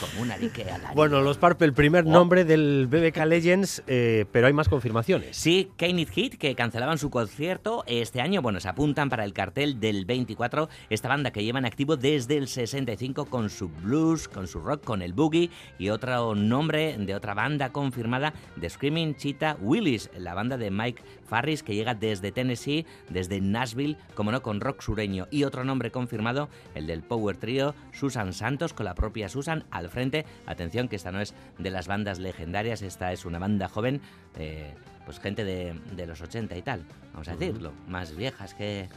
[0.00, 0.94] Comunari, ¿qué a Darío?
[0.94, 5.36] Bueno, los Purple, el primer nombre del BBK Legends, eh, pero hay más confirmaciones.
[5.36, 9.78] Sí, Kenneth Hit, que cancelaban su concierto este año, bueno, se apuntan para el cartel
[9.78, 14.48] del 24, esta banda que lleva en activo desde el 65 con su blues, con
[14.48, 19.58] su rock, con el boogie y otro nombre de otra banda confirmada, The Screaming Cheetah
[19.60, 24.60] Willis, la banda de Mike Farris que llega desde Tennessee, desde Nashville, como no, con
[24.60, 25.26] rock sureño.
[25.30, 29.88] Y otro nombre confirmado, el del Power Trio, Susan Santos, con la propia Susan al
[29.88, 30.24] frente.
[30.46, 34.00] Atención, que esta no es de las bandas legendarias, esta es una banda joven,
[34.36, 34.74] eh,
[35.04, 38.88] pues gente de, de los 80 y tal, vamos a decirlo, más viejas que,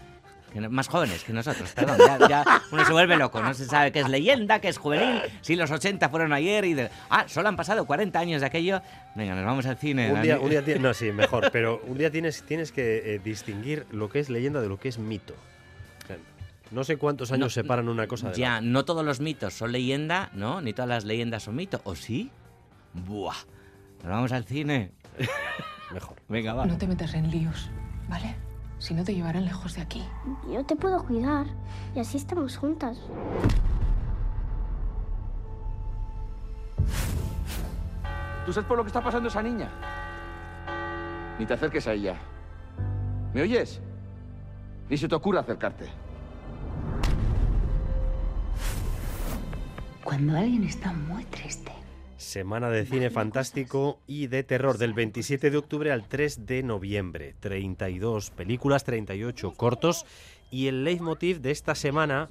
[0.54, 3.66] que no- más jóvenes que nosotros, perdón, ya, ya uno se vuelve loco, no se
[3.66, 7.26] sabe qué es leyenda, qué es juvenil, si los 80 fueron ayer y de, ah,
[7.28, 8.82] solo han pasado 40 años de aquello,
[9.16, 10.12] venga, nos vamos al cine.
[10.12, 13.86] Un día, un día no, sí, mejor, pero un día tienes, tienes que eh, distinguir
[13.92, 15.34] lo que es leyenda de lo que es mito.
[16.70, 19.54] No sé cuántos años No, separan una cosa de la Ya, no todos los mitos
[19.54, 20.60] son leyenda, ¿no?
[20.60, 22.30] Ni todas las leyendas son mito, ¿o sí?
[22.94, 23.38] Buah,
[24.04, 24.92] nos vamos al cine.
[25.94, 26.18] Mejor.
[26.28, 26.66] Venga, va.
[26.66, 27.70] No te metas en líos,
[28.10, 28.36] ¿vale?
[28.80, 30.04] Si no te llevarán lejos de aquí.
[30.52, 31.48] Yo te puedo cuidar
[31.96, 33.00] y así estamos juntas.
[38.46, 39.70] ¿Tú sabes por lo que está pasando esa niña?
[41.40, 42.16] Ni te acerques a ella.
[43.34, 43.82] ¿Me oyes?
[44.90, 45.90] Ni se te ocurra acercarte.
[50.04, 51.74] Cuando alguien está muy triste.
[52.18, 57.36] Semana de cine fantástico y de terror del 27 de octubre al 3 de noviembre.
[57.40, 60.06] 32 películas, 38 cortos
[60.50, 62.30] y el leitmotiv de esta semana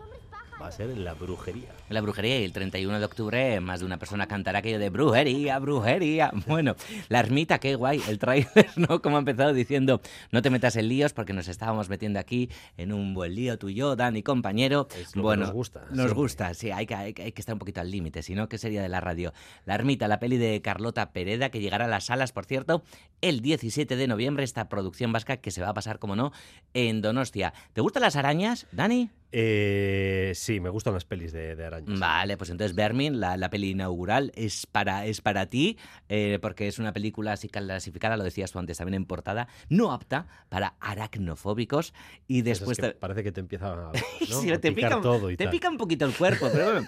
[0.61, 1.69] va a ser la brujería.
[1.91, 5.59] La brujería y el 31 de octubre más de una persona cantará aquello de brujería,
[5.59, 6.33] brujería.
[6.47, 6.77] Bueno,
[7.09, 9.03] la ermita, qué guay, el tráiler, ¿no?
[9.03, 10.01] Como ha empezado diciendo,
[10.33, 12.49] no te metas en líos porque nos estábamos metiendo aquí
[12.79, 14.89] en un buen lío tú y yo, Dani, compañero.
[14.97, 16.15] lo que bueno, nos gusta, Nos siempre.
[16.15, 18.49] gusta, sí, hay que, hay, que- hay que estar un poquito al límite, si no,
[18.49, 19.35] ¿qué sería de la radio?
[19.67, 22.83] La ermita, la peli de Carlota Pereda, que llegará a las salas, por cierto,
[23.21, 26.33] el 17 de noviembre, esta producción vasca que se va a pasar, como no,
[26.73, 27.53] en Donostia.
[27.75, 29.11] ¿Te gustan las arañas, Dani?
[29.33, 31.99] Eh, sí, me gustan las pelis de, de arañas.
[31.99, 36.69] Vale, pues entonces Vermin, la, la peli inaugural, es para, es para ti, eh, porque
[36.69, 40.75] es una película así clasificada, lo decías tú antes también en portada, no apta para
[40.81, 41.93] aracnofóbicos
[42.29, 42.77] y es después...
[42.79, 43.93] que te- parece que te empieza a,
[44.31, 44.41] ¿no?
[44.41, 45.51] Sí, a te, picar pica, todo y te tal.
[45.53, 46.87] pica un poquito el cuerpo, pero bueno.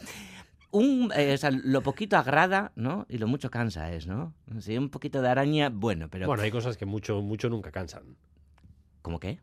[0.70, 3.07] Un, eh, o sea, lo poquito agrada, ¿no?
[3.09, 4.34] Y lo mucho cansa es, ¿no?
[4.61, 6.26] Sí, un poquito de araña, bueno, pero...
[6.26, 8.16] Bueno, hay cosas que mucho, mucho nunca cansan.
[9.01, 9.41] ¿Cómo qué?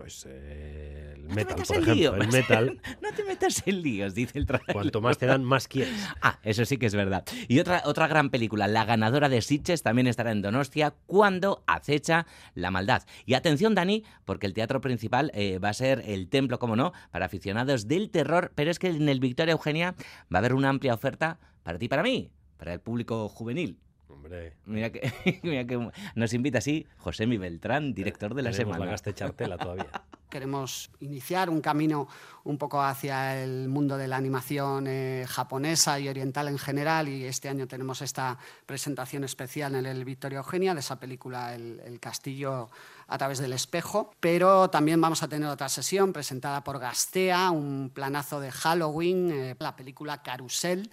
[0.00, 1.94] Pues eh, el No te metal, metas por en ejemplo.
[1.94, 4.72] lío, El metal, No te metas en líos, dice el trailer.
[4.72, 5.94] cuanto más te dan, más quieres.
[6.22, 7.22] Ah, eso sí que es verdad.
[7.48, 12.26] Y otra, otra gran película, la ganadora de Sitges, también estará en Donostia, cuando acecha
[12.54, 13.02] la maldad.
[13.26, 16.92] Y atención, Dani, porque el teatro principal eh, va a ser el templo, como no,
[17.10, 19.94] para aficionados del terror, pero es que en el Victoria Eugenia
[20.32, 23.78] va a haber una amplia oferta para ti y para mí, para el público juvenil.
[24.20, 28.76] Hombre, Mira que, mira que nos invita así José Mi Beltrán, director de la tenemos
[28.76, 28.96] semana.
[29.04, 29.90] la chartela todavía.
[30.30, 32.06] Queremos iniciar un camino
[32.44, 37.24] un poco hacia el mundo de la animación eh, japonesa y oriental en general y
[37.24, 41.98] este año tenemos esta presentación especial en el Victoria Eugenia de esa película El, el
[41.98, 42.68] castillo
[43.08, 47.90] a través del espejo, pero también vamos a tener otra sesión presentada por Gastea, un
[47.92, 50.90] planazo de Halloween, eh, la película Carusel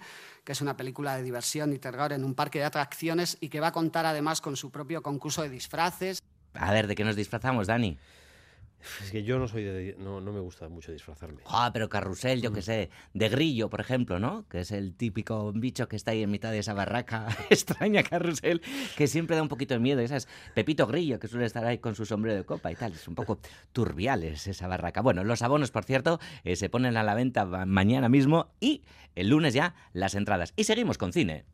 [0.48, 3.60] que es una película de diversión y terror en un parque de atracciones y que
[3.60, 6.22] va a contar además con su propio concurso de disfraces.
[6.54, 7.98] A ver, ¿de qué nos disfrazamos, Dani?
[9.02, 11.42] Es que yo no soy de, no, no me gusta mucho disfrazarme.
[11.46, 14.46] Ah, pero carrusel, yo qué sé, de grillo, por ejemplo, ¿no?
[14.48, 18.62] Que es el típico bicho que está ahí en mitad de esa barraca extraña carrusel,
[18.96, 20.00] que siempre da un poquito de miedo.
[20.00, 22.92] Esa es Pepito Grillo, que suele estar ahí con su sombrero de copa y tal.
[22.92, 23.38] Es un poco
[23.72, 25.00] turbiales esa barraca.
[25.02, 28.82] Bueno, los abonos, por cierto, eh, se ponen a la venta ma- mañana mismo y
[29.14, 30.52] el lunes ya las entradas.
[30.56, 31.44] Y seguimos con cine.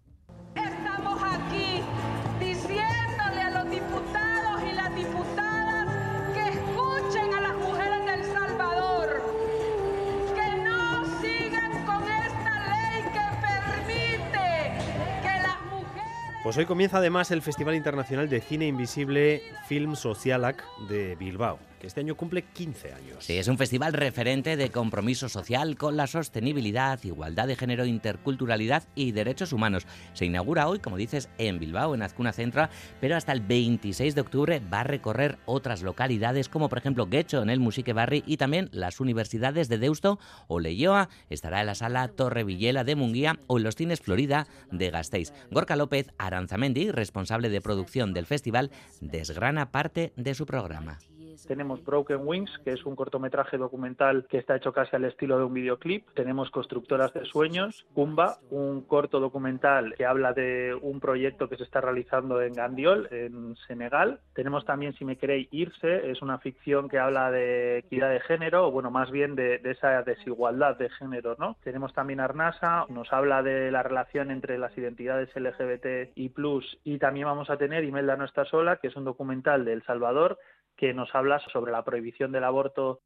[16.44, 21.86] Pues hoy comienza además el Festival Internacional de Cine Invisible Film Socialac de Bilbao, que
[21.86, 23.24] este año cumple 15 años.
[23.24, 28.84] Sí, es un festival referente de compromiso social con la sostenibilidad, igualdad de género, interculturalidad
[28.94, 29.86] y derechos humanos.
[30.12, 32.70] Se inaugura hoy, como dices, en Bilbao, en Azcuna Centra,
[33.00, 37.42] pero hasta el 26 de octubre va a recorrer otras localidades, como por ejemplo Guecho,
[37.42, 40.18] en el Musique Barri, y también las universidades de Deusto
[40.48, 41.08] o Leyoa.
[41.30, 45.32] Estará en la sala Torre Villela de Munguía o en los cines Florida de Gasteiz.
[45.50, 48.70] Gorka López Aranzamendi, responsable de producción del festival,
[49.00, 50.98] desgrana parte de su programa.
[51.46, 55.44] Tenemos Broken Wings, que es un cortometraje documental que está hecho casi al estilo de
[55.44, 56.08] un videoclip.
[56.14, 61.64] Tenemos Constructoras de Sueños, Kumba, un corto documental que habla de un proyecto que se
[61.64, 64.20] está realizando en Gandiol, en Senegal.
[64.34, 68.68] Tenemos también Si me queréis irse, es una ficción que habla de equidad de género,
[68.68, 71.56] o bueno, más bien de, de esa desigualdad de género, ¿no?
[71.64, 76.98] Tenemos también Arnasa, nos habla de la relación entre las identidades LGBT y plus, y
[76.98, 80.38] también vamos a tener Imelda no está sola, que es un documental de El Salvador
[80.76, 83.00] que nos habla sobre la prohibición del aborto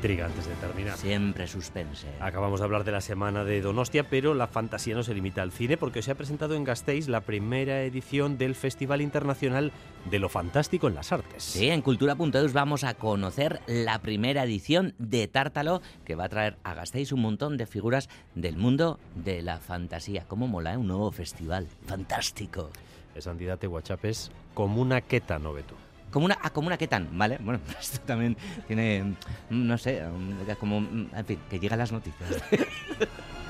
[0.00, 0.96] intriga antes de terminar.
[0.96, 2.06] Siempre suspense.
[2.20, 5.52] Acabamos de hablar de la semana de Donostia, pero la fantasía no se limita al
[5.52, 9.72] cine porque se ha presentado en Gasteiz la primera edición del Festival Internacional
[10.10, 11.42] de lo Fantástico en las Artes.
[11.42, 16.56] Sí, en Cultura.eus vamos a conocer la primera edición de Tártalo que va a traer
[16.64, 20.24] a Gasteiz un montón de figuras del mundo de la fantasía.
[20.26, 20.76] ¿Cómo mola, eh?
[20.78, 21.68] Un nuevo festival.
[21.84, 22.70] Fantástico.
[23.14, 25.74] Es Andidate Guachapes como una queta, no tú.
[26.10, 27.38] Como una, ah, como una Ketan, ¿vale?
[27.40, 28.36] Bueno, esto también
[28.66, 29.14] tiene, mm,
[29.66, 32.42] no sé, mm, como, mm, en fin, que llegan las noticias.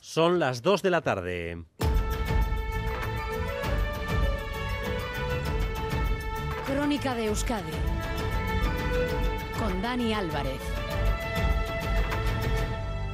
[0.00, 1.64] Son las 2 de la tarde.
[6.66, 7.72] Crónica de Euskadi
[9.58, 10.81] con Dani Álvarez.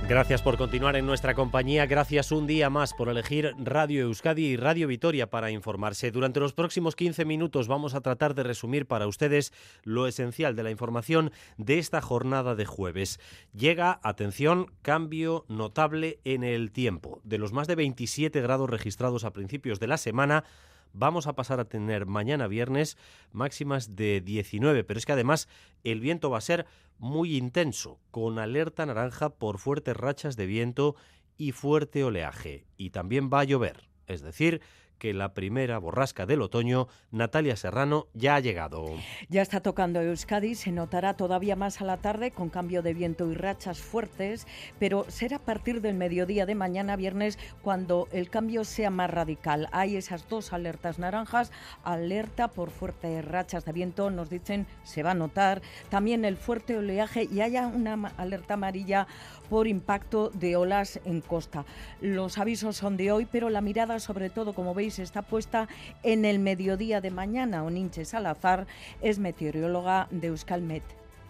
[0.09, 1.85] Gracias por continuar en nuestra compañía.
[1.85, 6.11] Gracias un día más por elegir Radio Euskadi y Radio Vitoria para informarse.
[6.11, 9.53] Durante los próximos 15 minutos vamos a tratar de resumir para ustedes
[9.83, 13.21] lo esencial de la información de esta jornada de jueves.
[13.53, 17.21] Llega, atención, cambio notable en el tiempo.
[17.23, 20.45] De los más de 27 grados registrados a principios de la semana,
[20.93, 22.97] vamos a pasar a tener mañana viernes
[23.33, 25.49] máximas de 19, pero es que además
[25.85, 26.67] el viento va a ser
[26.99, 30.97] muy intenso, con alerta naranja por fuertes rachas de viento
[31.37, 32.67] y fuerte oleaje.
[32.77, 34.61] Y también va a llover, es decir,
[34.99, 38.85] que la primera borrasca del otoño, Natalia Serrano, ya ha llegado.
[39.29, 43.31] Ya está tocando Euskadi, se notará todavía más a la tarde con cambio de viento
[43.31, 44.47] y rachas fuertes,
[44.79, 49.69] pero será a partir del mediodía de mañana viernes cuando el cambio sea más radical.
[49.73, 51.53] Hay esas dos alertas naranjas,
[51.85, 56.77] alerta por fuertes rachas de viento, nos dicen se va a notar, también el fuerte
[56.77, 59.07] oleaje y haya una alerta amarilla
[59.49, 61.65] por impacto de olas en costa.
[62.01, 65.69] Los avisos son de hoy, pero la mirada sobre todo, como veis, está puesta
[66.03, 67.65] en el mediodía de mañana.
[67.65, 68.67] Oninche Salazar
[69.01, 70.83] es meteoróloga de Euskalmet.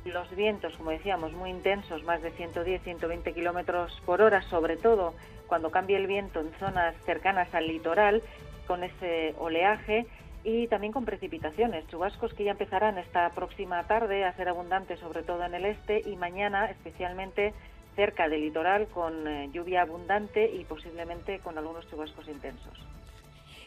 [0.05, 5.15] Los vientos, como decíamos, muy intensos, más de 110-120 kilómetros por hora, sobre todo
[5.47, 8.23] cuando cambie el viento en zonas cercanas al litoral,
[8.67, 10.07] con ese oleaje
[10.45, 15.23] y también con precipitaciones, chubascos que ya empezarán esta próxima tarde a ser abundantes, sobre
[15.23, 17.55] todo en el este, y mañana especialmente
[17.99, 22.73] cerca del litoral con eh, lluvia abundante y posiblemente con algunos chubascos intensos.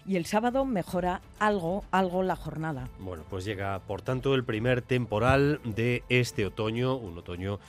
[0.05, 2.87] Y el sábado mejora algo, algo la jornada.
[2.99, 7.59] Bueno, pues llega por tanto el primer temporal de este otoño, un otoño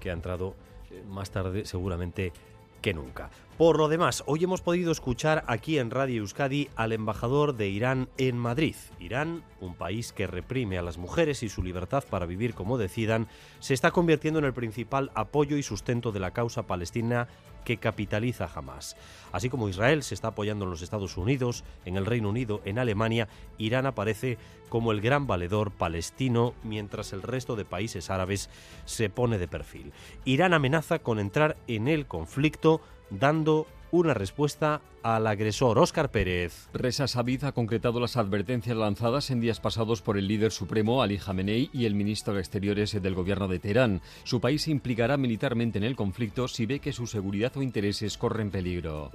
[0.00, 0.56] que ha entrado
[0.90, 2.32] eh, más tarde seguramente
[2.80, 3.30] que nunca.
[3.60, 8.08] Por lo demás, hoy hemos podido escuchar aquí en Radio Euskadi al embajador de Irán
[8.16, 8.74] en Madrid.
[8.98, 13.28] Irán, un país que reprime a las mujeres y su libertad para vivir como decidan,
[13.58, 17.28] se está convirtiendo en el principal apoyo y sustento de la causa palestina
[17.64, 18.96] que capitaliza Hamas.
[19.32, 22.78] Así como Israel se está apoyando en los Estados Unidos, en el Reino Unido, en
[22.78, 24.38] Alemania, Irán aparece
[24.68, 28.50] como el gran valedor palestino, mientras el resto de países árabes
[28.84, 29.92] se pone de perfil.
[30.24, 32.80] Irán amenaza con entrar en el conflicto
[33.10, 36.68] dando una respuesta al agresor Óscar Pérez.
[36.72, 41.18] Reza Sabid ha concretado las advertencias lanzadas en días pasados por el líder supremo Ali
[41.18, 44.00] Khamenei y el ministro de Exteriores del gobierno de Teherán.
[44.24, 48.18] Su país se implicará militarmente en el conflicto si ve que su seguridad o intereses
[48.18, 49.10] corren peligro.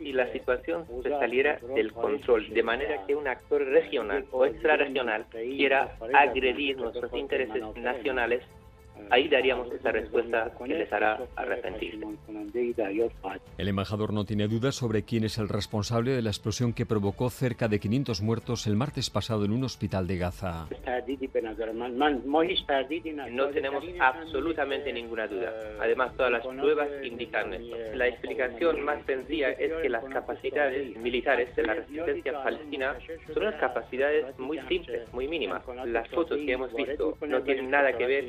[0.00, 5.26] Y la situación se saliera del control, de manera que un actor regional o extrarregional
[5.30, 8.42] quiera agredir nuestros intereses nacionales
[9.10, 12.04] ahí daríamos esa respuesta que les hará arrepentirse.
[13.58, 17.30] El embajador no tiene dudas sobre quién es el responsable de la explosión que provocó
[17.30, 20.66] cerca de 500 muertos el martes pasado en un hospital de Gaza.
[23.30, 25.52] No tenemos absolutamente ninguna duda.
[25.80, 27.76] Además, todas las pruebas indican esto.
[27.94, 32.96] La explicación más sencilla es que las capacidades militares de la resistencia palestina
[33.32, 35.62] son unas capacidades muy simples, muy mínimas.
[35.86, 38.24] Las fotos que hemos visto no tienen nada que ver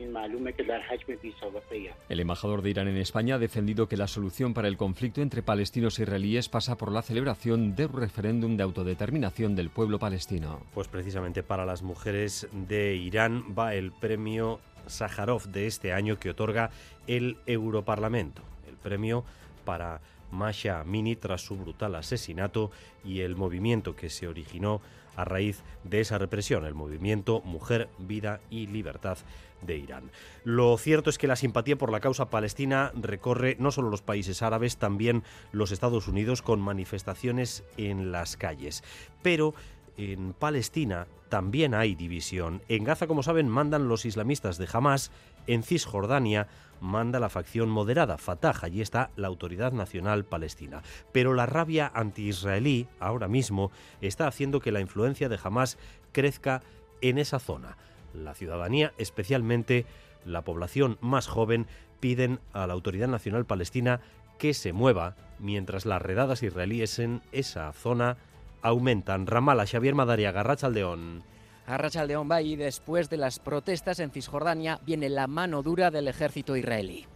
[2.09, 5.43] El embajador de Irán en España ha defendido que la solución para el conflicto entre
[5.43, 10.61] palestinos e israelíes pasa por la celebración del referéndum de autodeterminación del pueblo palestino.
[10.73, 16.29] Pues precisamente para las mujeres de Irán va el premio Sájarov de este año que
[16.29, 16.69] otorga
[17.07, 18.41] el Europarlamento.
[18.67, 19.25] El premio
[19.65, 19.99] para
[20.31, 22.71] Masha Amini tras su brutal asesinato
[23.03, 24.81] y el movimiento que se originó
[25.15, 29.17] a raíz de esa represión, el movimiento Mujer, Vida y Libertad
[29.61, 30.11] de Irán.
[30.43, 34.41] Lo cierto es que la simpatía por la causa palestina recorre no solo los países
[34.41, 38.83] árabes, también los Estados Unidos con manifestaciones en las calles.
[39.21, 39.53] Pero
[39.97, 42.61] en Palestina también hay división.
[42.67, 45.11] En Gaza, como saben, mandan los islamistas de Hamas,
[45.47, 46.47] en Cisjordania
[46.81, 50.83] manda la facción moderada, Fatah, allí está la Autoridad Nacional Palestina.
[51.11, 55.77] Pero la rabia anti-israelí, ahora mismo, está haciendo que la influencia de Hamas
[56.11, 56.61] crezca
[57.01, 57.77] en esa zona.
[58.16, 59.86] La ciudadanía, especialmente
[60.26, 61.68] la población más joven,
[61.99, 64.01] piden a la Autoridad Nacional Palestina
[64.38, 68.18] que se mueva mientras las redadas israelíes en esa zona
[68.61, 69.28] aumentan.
[69.28, 71.24] Ramala, Xavier Madariaga, Aldeón.
[71.68, 76.55] Arrachaldeón va y después de las protestas en Cisjordania viene la mano dura del ejército
[76.55, 77.07] israelí.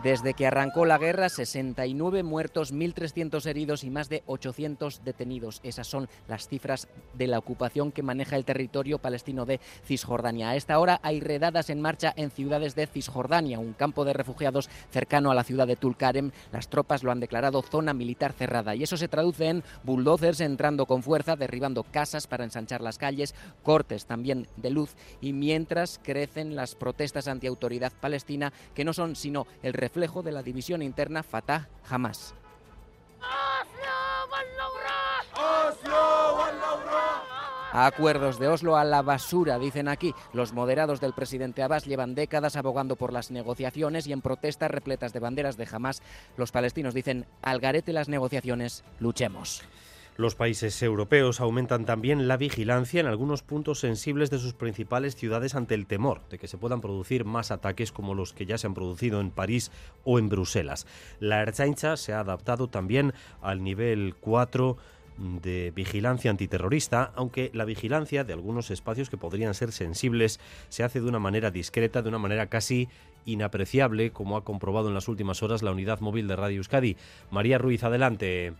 [0.00, 5.60] Desde que arrancó la guerra, 69 muertos, 1.300 heridos y más de 800 detenidos.
[5.62, 10.48] Esas son las cifras de la ocupación que maneja el territorio palestino de Cisjordania.
[10.48, 14.70] A esta hora hay redadas en marcha en ciudades de Cisjordania, un campo de refugiados
[14.90, 16.30] cercano a la ciudad de Tulkarem.
[16.52, 20.86] Las tropas lo han declarado zona militar cerrada y eso se traduce en bulldozers entrando
[20.86, 26.56] con fuerza, derribando casas para ensanchar las calles, cortes también de luz y mientras crecen
[26.56, 32.34] las protestas antiautoridad palestina que no son sino el reflejo de la división interna Fatah-Hamas.
[37.72, 40.14] Acuerdos de Oslo a la basura, dicen aquí.
[40.32, 45.12] Los moderados del presidente Abbas llevan décadas abogando por las negociaciones y en protestas repletas
[45.12, 46.00] de banderas de Hamas,
[46.36, 49.64] los palestinos dicen, al garete las negociaciones, luchemos.
[50.16, 55.54] Los países europeos aumentan también la vigilancia en algunos puntos sensibles de sus principales ciudades
[55.54, 58.66] ante el temor de que se puedan producir más ataques como los que ya se
[58.66, 59.70] han producido en París
[60.04, 60.86] o en Bruselas.
[61.18, 64.76] La Ertzaintza se ha adaptado también al nivel 4
[65.16, 71.00] de vigilancia antiterrorista, aunque la vigilancia de algunos espacios que podrían ser sensibles se hace
[71.00, 72.88] de una manera discreta, de una manera casi
[73.24, 76.96] inapreciable, como ha comprobado en las últimas horas la unidad móvil de Radio Euskadi.
[77.30, 78.52] María Ruiz, adelante.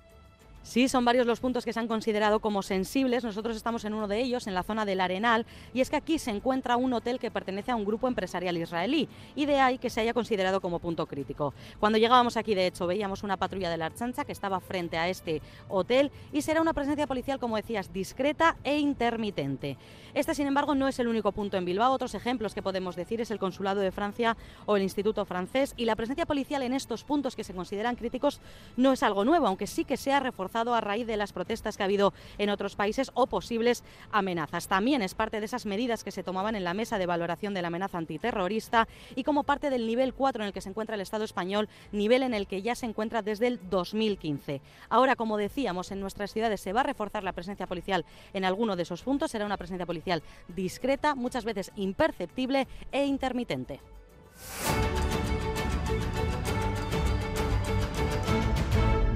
[0.63, 3.25] Sí, son varios los puntos que se han considerado como sensibles.
[3.25, 5.45] Nosotros estamos en uno de ellos, en la zona del Arenal,
[5.75, 9.09] y es que aquí se encuentra un hotel que pertenece a un grupo empresarial israelí,
[9.35, 11.53] y de ahí que se haya considerado como punto crítico.
[11.81, 15.09] Cuando llegábamos aquí, de hecho, veíamos una patrulla de la Archancha que estaba frente a
[15.09, 19.77] este hotel, y será una presencia policial, como decías, discreta e intermitente.
[20.15, 21.93] Este, sin embargo, no es el único punto en Bilbao.
[21.93, 24.37] Otros ejemplos que podemos decir es el Consulado de Francia
[24.67, 28.41] o el Instituto Francés, y la presencia policial en estos puntos que se consideran críticos
[28.77, 30.21] no es algo nuevo, aunque sí que se ha
[30.53, 34.69] reforzado a raíz de las protestas que ha habido en otros países o posibles amenazas.
[34.69, 37.63] También es parte de esas medidas que se tomaban en la mesa de valoración de
[37.63, 38.87] la amenaza antiterrorista
[39.17, 42.23] y como parte del nivel 4 en el que se encuentra el Estado español, nivel
[42.23, 44.61] en el que ya se encuentra desde el 2015.
[44.91, 48.77] Ahora, como decíamos, en nuestras ciudades se va a reforzar la presencia policial en alguno
[48.77, 49.31] de esos puntos.
[49.31, 53.81] Será una presencia policial discreta, muchas veces imperceptible e intermitente.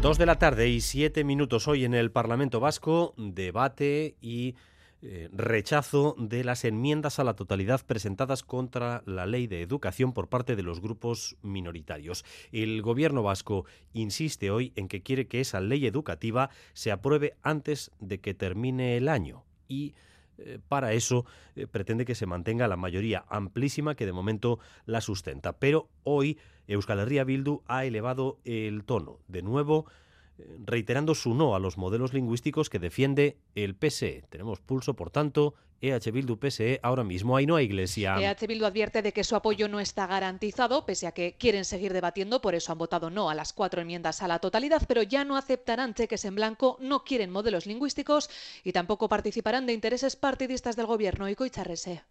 [0.06, 4.54] Dos de la tarde y siete minutos hoy en el Parlamento Vasco, debate y
[5.02, 10.28] eh, rechazo de las enmiendas a la totalidad presentadas contra la ley de educación por
[10.28, 12.24] parte de los grupos minoritarios.
[12.52, 17.90] El gobierno vasco insiste hoy en que quiere que esa ley educativa se apruebe antes
[17.98, 19.94] de que termine el año y
[20.38, 21.24] eh, para eso
[21.54, 25.54] eh, pretende que se mantenga la mayoría amplísima que de momento la sustenta.
[25.58, 29.18] Pero hoy Euskal Herria Bildu ha elevado el tono.
[29.28, 29.86] De nuevo,
[30.64, 34.24] reiterando su no a los modelos lingüísticos que defiende el PSE.
[34.28, 37.36] Tenemos pulso, por tanto, EH Bildu PSE ahora mismo.
[37.36, 38.16] Ahí no hay iglesia.
[38.18, 41.92] EH Bildu advierte de que su apoyo no está garantizado, pese a que quieren seguir
[41.92, 45.24] debatiendo, por eso han votado no a las cuatro enmiendas a la totalidad, pero ya
[45.24, 48.30] no aceptarán cheques en blanco, no quieren modelos lingüísticos
[48.64, 51.28] y tampoco participarán de intereses partidistas del gobierno.
[51.28, 52.02] y Coicharrese.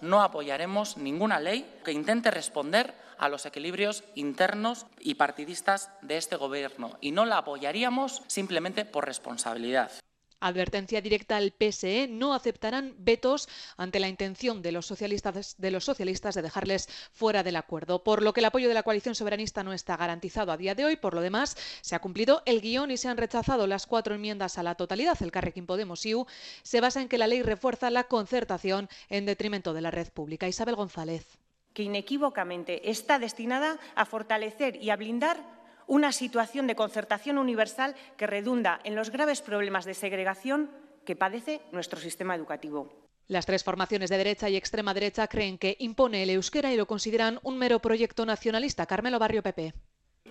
[0.00, 6.36] No apoyaremos ninguna ley que intente responder a los equilibrios internos y partidistas de este
[6.36, 9.90] Gobierno y no la apoyaríamos simplemente por responsabilidad.
[10.40, 16.88] Advertencia directa al PSE, no aceptarán vetos ante la intención de los socialistas de dejarles
[17.12, 20.52] fuera del acuerdo, por lo que el apoyo de la coalición soberanista no está garantizado
[20.52, 20.96] a día de hoy.
[20.96, 24.58] Por lo demás, se ha cumplido el guion y se han rechazado las cuatro enmiendas
[24.58, 25.20] a la totalidad.
[25.22, 26.26] El Carrequín Podemos IU
[26.62, 30.46] se basa en que la ley refuerza la concertación en detrimento de la red pública.
[30.46, 31.38] Isabel González.
[31.74, 35.57] Que inequívocamente está destinada a fortalecer y a blindar
[35.88, 40.70] una situación de concertación universal que redunda en los graves problemas de segregación
[41.04, 42.92] que padece nuestro sistema educativo.
[43.26, 46.86] Las tres formaciones de derecha y extrema derecha creen que impone el euskera y lo
[46.86, 48.86] consideran un mero proyecto nacionalista.
[48.86, 49.74] Carmelo Barrio PP.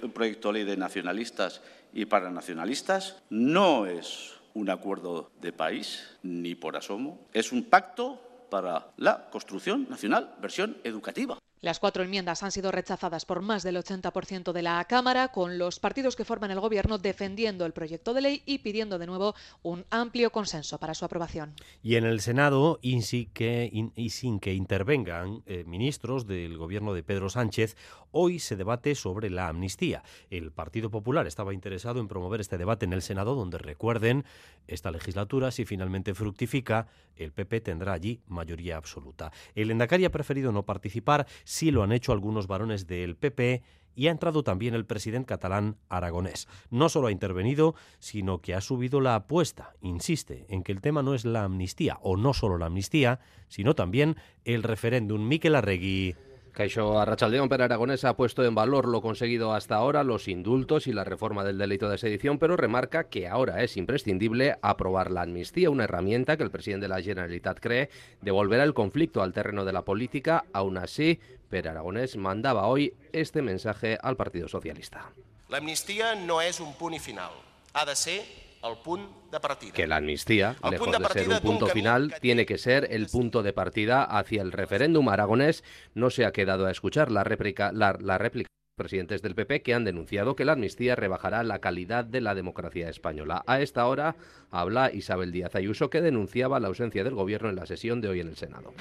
[0.01, 1.61] Un proyecto de ley de nacionalistas
[1.93, 7.27] y para nacionalistas no es un acuerdo de país, ni por asomo.
[7.33, 8.19] Es un pacto
[8.49, 11.37] para la construcción nacional, versión educativa.
[11.61, 15.79] Las cuatro enmiendas han sido rechazadas por más del 80% de la Cámara, con los
[15.79, 19.85] partidos que forman el Gobierno defendiendo el proyecto de ley y pidiendo de nuevo un
[19.89, 21.55] amplio consenso para su aprobación.
[21.81, 27.03] Y en el Senado, y, sin que, sin que intervengan eh, ministros del Gobierno de
[27.03, 27.75] Pedro Sánchez,
[28.11, 30.03] hoy se debate sobre la amnistía.
[30.29, 34.25] El Partido Popular estaba interesado en promover este debate en el Senado, donde recuerden,
[34.67, 39.31] esta legislatura, si finalmente fructifica, el PP tendrá allí mayoría absoluta.
[39.55, 41.27] El Endacari preferido no participar
[41.57, 43.63] sí lo han hecho algunos varones del PP
[43.95, 46.47] y ha entrado también el presidente catalán aragonés.
[46.69, 49.73] No solo ha intervenido, sino que ha subido la apuesta.
[49.81, 53.73] Insiste en que el tema no es la amnistía, o no solo la amnistía, sino
[53.73, 54.15] también
[54.45, 55.27] el referéndum.
[55.27, 56.15] Miquel Arregui.
[56.57, 60.91] Caixo Arrachaldeón Per Aragonés ha puesto en valor lo conseguido hasta ahora, los indultos y
[60.91, 65.69] la reforma del delito de sedición, pero remarca que ahora es imprescindible aprobar la amnistía,
[65.69, 67.91] una herramienta que el presidente de la Generalitat cree
[68.23, 70.45] devolverá el conflicto al terreno de la política.
[70.51, 75.11] Aún así, Per Aragonés mandaba hoy este mensaje al Partido Socialista.
[75.49, 77.33] La amnistía no es un punt y final.
[77.73, 79.73] Ha de ser el punt de partida.
[79.73, 83.53] Que la amnistía, lejos de, ser un punto final, tiene que ser el punto de
[83.53, 85.63] partida hacia el referéndum aragonés.
[85.93, 89.73] No se ha quedado a escuchar la réplica, la, la réplica presidentes del PP que
[89.73, 93.43] han denunciado que la amnistía rebajará la calidad de la democracia española.
[93.47, 94.15] A esta hora
[94.51, 98.19] habla Isabel Díaz Ayuso que denunciaba la ausencia del gobierno en la sesión de hoy
[98.21, 98.73] en el Senado.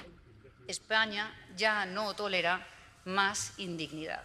[0.69, 2.67] España ya no tolera
[3.07, 4.25] más indignidad.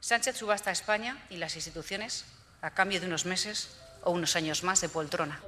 [0.00, 2.24] Sánchez subasta a España y las instituciones
[2.62, 5.40] a cambio de unos meses o unos años más de poltrona.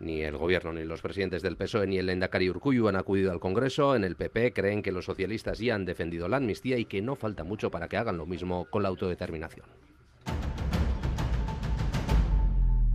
[0.00, 3.40] Ni el gobierno, ni los presidentes del PSOE, ni el Endacari Urcuyu han acudido al
[3.40, 3.96] Congreso.
[3.96, 7.16] En el PP creen que los socialistas ya han defendido la amnistía y que no
[7.16, 9.66] falta mucho para que hagan lo mismo con la autodeterminación.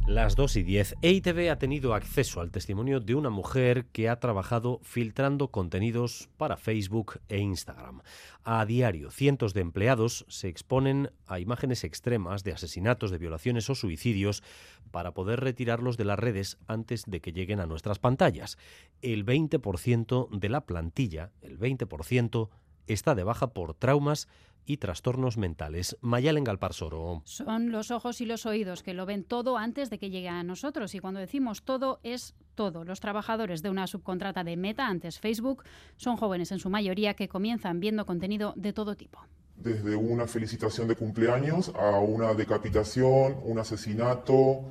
[0.08, 0.96] Las 2 y 10.
[1.02, 6.58] EITV ha tenido acceso al testimonio de una mujer que ha trabajado filtrando contenidos para
[6.58, 8.02] Facebook e Instagram.
[8.44, 13.76] A diario, cientos de empleados se exponen a imágenes extremas de asesinatos, de violaciones o
[13.76, 14.44] suicidios
[14.92, 18.58] para poder retirarlos de las redes antes de que lleguen a nuestras pantallas.
[19.02, 22.50] El 20% de la plantilla, el 20%,
[22.88, 24.28] está de baja por traumas
[24.66, 25.98] y trastornos mentales.
[26.02, 27.22] Mayalen Galparsoro.
[27.26, 30.44] Son los ojos y los oídos que lo ven todo antes de que llegue a
[30.44, 30.96] nosotros.
[30.96, 32.84] Y cuando decimos todo, es todo.
[32.84, 35.64] Los trabajadores de una subcontrata de Meta, antes Facebook,
[35.98, 39.20] son jóvenes en su mayoría que comienzan viendo contenido de todo tipo.
[39.56, 44.64] Desde una felicitación de cumpleaños a una decapitación, un asesinato,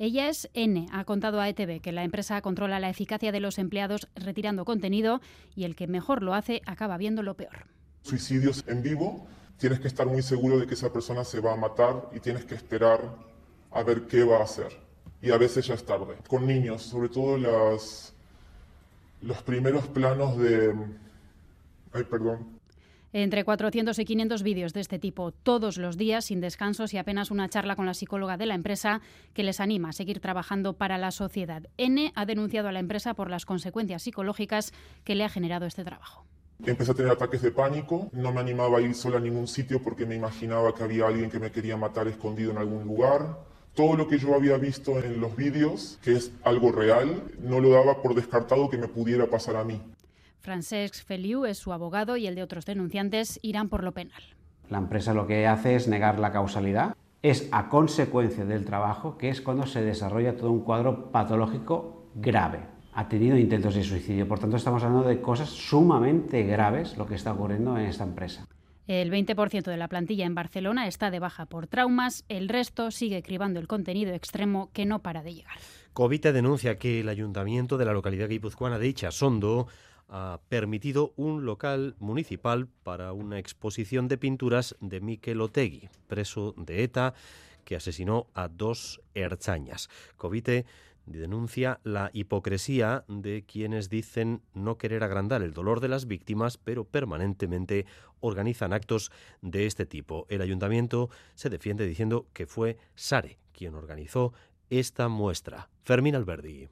[0.00, 3.58] ella es N, ha contado a ETV que la empresa controla la eficacia de los
[3.58, 5.20] empleados retirando contenido
[5.56, 7.66] y el que mejor lo hace acaba viendo lo peor
[8.02, 9.26] suicidios en vivo,
[9.58, 12.44] tienes que estar muy seguro de que esa persona se va a matar y tienes
[12.44, 13.00] que esperar
[13.70, 14.72] a ver qué va a hacer.
[15.20, 16.16] Y a veces ya es tarde.
[16.28, 18.14] Con niños, sobre todo las,
[19.22, 20.74] los primeros planos de...
[21.92, 22.58] Ay, perdón.
[23.12, 27.30] Entre 400 y 500 vídeos de este tipo todos los días, sin descansos y apenas
[27.30, 29.00] una charla con la psicóloga de la empresa
[29.32, 31.62] que les anima a seguir trabajando para la sociedad.
[31.78, 34.72] N ha denunciado a la empresa por las consecuencias psicológicas
[35.04, 36.26] que le ha generado este trabajo.
[36.66, 39.80] Empecé a tener ataques de pánico, no me animaba a ir sola a ningún sitio
[39.80, 43.38] porque me imaginaba que había alguien que me quería matar escondido en algún lugar.
[43.74, 47.70] Todo lo que yo había visto en los vídeos, que es algo real, no lo
[47.70, 49.80] daba por descartado que me pudiera pasar a mí.
[50.40, 54.22] Francesc Feliu es su abogado y el de otros denunciantes irán por lo penal.
[54.68, 56.96] La empresa lo que hace es negar la causalidad.
[57.22, 62.77] Es a consecuencia del trabajo, que es cuando se desarrolla todo un cuadro patológico grave
[62.98, 64.26] ha tenido intentos de suicidio.
[64.26, 68.44] Por tanto, estamos hablando de cosas sumamente graves lo que está ocurriendo en esta empresa.
[68.88, 73.22] El 20% de la plantilla en Barcelona está de baja por traumas, el resto sigue
[73.22, 75.58] cribando el contenido extremo que no para de llegar.
[75.92, 79.68] Covite denuncia que el ayuntamiento de la localidad guipuzcoana de Ichasondo
[80.08, 86.82] ha permitido un local municipal para una exposición de pinturas de Miquel Otegui, preso de
[86.82, 87.14] ETA,
[87.64, 89.88] que asesinó a dos erchañas.
[90.16, 90.64] Covite
[91.16, 96.84] denuncia la hipocresía de quienes dicen no querer agrandar el dolor de las víctimas, pero
[96.84, 97.86] permanentemente
[98.20, 99.10] organizan actos
[99.40, 100.26] de este tipo.
[100.28, 104.32] El ayuntamiento se defiende diciendo que fue Sare quien organizó
[104.70, 105.68] esta muestra.
[105.88, 106.68] Fermín Alberdi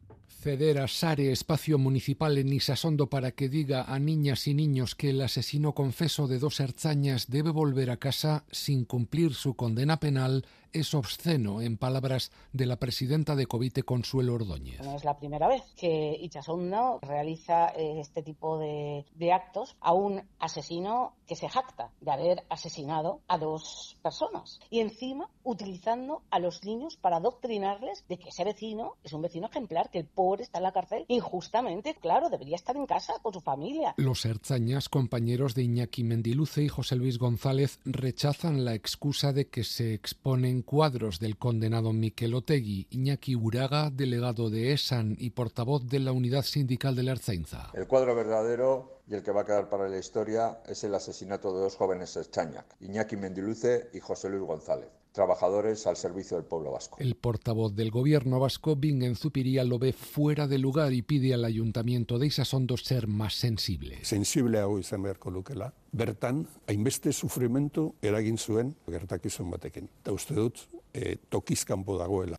[0.47, 5.10] ceder a Sare espacio municipal en Isasondo para que diga a niñas y niños que
[5.10, 10.44] el asesino confeso de dos herzañas debe volver a casa sin cumplir su condena penal
[10.72, 14.80] es obsceno, en palabras de la presidenta de Covite, Consuelo Ordóñez.
[14.82, 20.22] No es la primera vez que Ichasondo realiza eh, este tipo de, actos a un
[20.38, 26.62] asesino que se jacta de haber asesinado a dos personas y encima utilizando a los
[26.64, 30.59] niños para adoctrinarles de que ese vecino es un vecino ejemplar, que el pobre está
[30.59, 33.95] en la cárcel injustamente, claro, debería estar en casa con su familia.
[33.97, 39.65] Los herzañas, compañeros de Iñaki Mendiluce y José Luis González, rechazan la excusa de que
[39.65, 46.01] se exponen cuadros del condenado Miquel Otegui, Iñaki Uraga, delegado de ESAN y portavoz de
[46.01, 47.70] la unidad sindical de la Erzainza.
[47.74, 51.55] El cuadro verdadero y el que va a quedar para la historia es el asesinato
[51.55, 56.72] de dos jóvenes Chañac, Iñaki Mendiluce y José Luis González trabajadores al servicio del pueblo
[56.72, 56.98] vasco.
[57.01, 61.44] El portavoz del gobierno vasco, Bingen Zupiría, lo ve fuera de lugar y pide al
[61.44, 63.98] ayuntamiento de Isasondo ser más sensible.
[64.02, 65.72] Sensible hau izan beharko lukela.
[65.97, 69.89] Bertan, hainbeste sufrimentu eragin zuen gertakizun batekin.
[70.02, 70.59] Eta uste dut,
[70.93, 71.16] eh,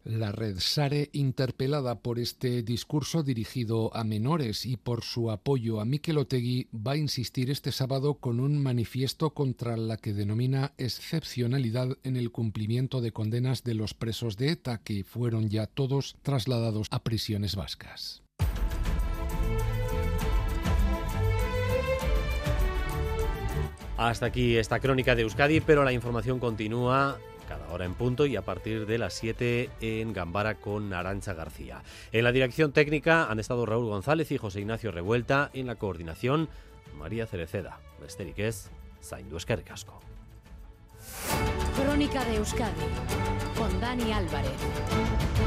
[0.05, 5.85] La red SARE, interpelada por este discurso dirigido a menores y por su apoyo a
[5.85, 11.97] Mikel Otegui, va a insistir este sábado con un manifiesto contra la que denomina excepcionalidad
[12.03, 16.87] en el cumplimiento de condenas de los presos de ETA, que fueron ya todos trasladados
[16.91, 18.26] a prisiones vascas.
[23.97, 27.17] Hasta aquí esta crónica de Euskadi, pero la información continúa
[27.49, 31.81] cada hora en punto y a partir de las 7 en Gambara con Arancha García.
[32.11, 36.47] En la dirección técnica han estado Raúl González y José Ignacio Revuelta, en la coordinación
[36.95, 37.79] María Cereceda.
[37.99, 38.69] Besterik ez,
[39.01, 39.99] zaindu casco.
[41.75, 42.73] Crónica de Euskadi
[43.57, 45.46] con Dani Álvarez.